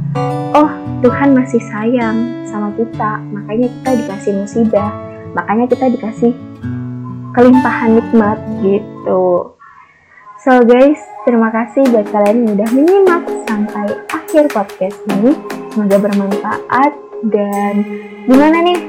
oh 0.55 0.84
Tuhan 1.05 1.37
masih 1.37 1.61
sayang 1.69 2.49
sama 2.49 2.73
kita 2.81 3.21
makanya 3.29 3.69
kita 3.69 3.91
dikasih 4.01 4.33
musibah 4.41 4.89
makanya 5.37 5.69
kita 5.69 5.87
dikasih 5.93 6.33
kelimpahan 7.37 8.01
nikmat 8.01 8.41
gitu. 8.65 9.53
So 10.41 10.65
guys 10.65 10.97
terima 11.29 11.53
kasih 11.53 11.93
buat 11.93 12.09
kalian 12.09 12.49
yang 12.49 12.51
udah 12.57 12.69
menyimak 12.73 13.23
sampai 13.45 13.87
akhir 14.17 14.49
podcast 14.49 14.97
ini. 15.13 15.37
Semoga 15.77 16.09
bermanfaat 16.09 16.93
dan 17.29 17.75
gimana 18.25 18.65
nih 18.65 18.81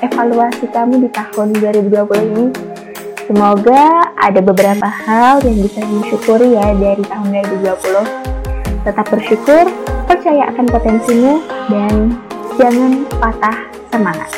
evaluasi 0.00 0.64
kamu 0.64 1.04
di 1.04 1.08
tahun 1.12 1.60
2020 1.60 2.08
ini? 2.24 2.46
Semoga 3.28 4.16
ada 4.16 4.40
beberapa 4.40 4.88
hal 4.88 5.44
yang 5.44 5.60
bisa 5.60 5.84
disyukuri 5.84 6.56
ya 6.56 6.72
dari 6.72 7.04
tahun 7.04 7.28
2020. 7.60 8.80
Tetap 8.80 9.06
bersyukur, 9.12 9.68
percaya 10.10 10.50
akan 10.50 10.66
potensimu, 10.66 11.38
dan 11.70 12.18
jangan 12.58 13.06
patah 13.22 13.56
semangat. 13.94 14.30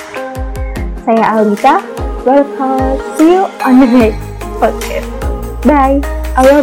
Saya 1.09 1.25
Alita, 1.41 1.81
welcome, 2.29 3.01
see 3.17 3.41
you 3.41 3.49
on 3.65 3.81
the 3.81 3.89
next 3.89 4.21
podcast. 4.61 5.09
Bye, 5.65 6.05
Allah 6.37 6.61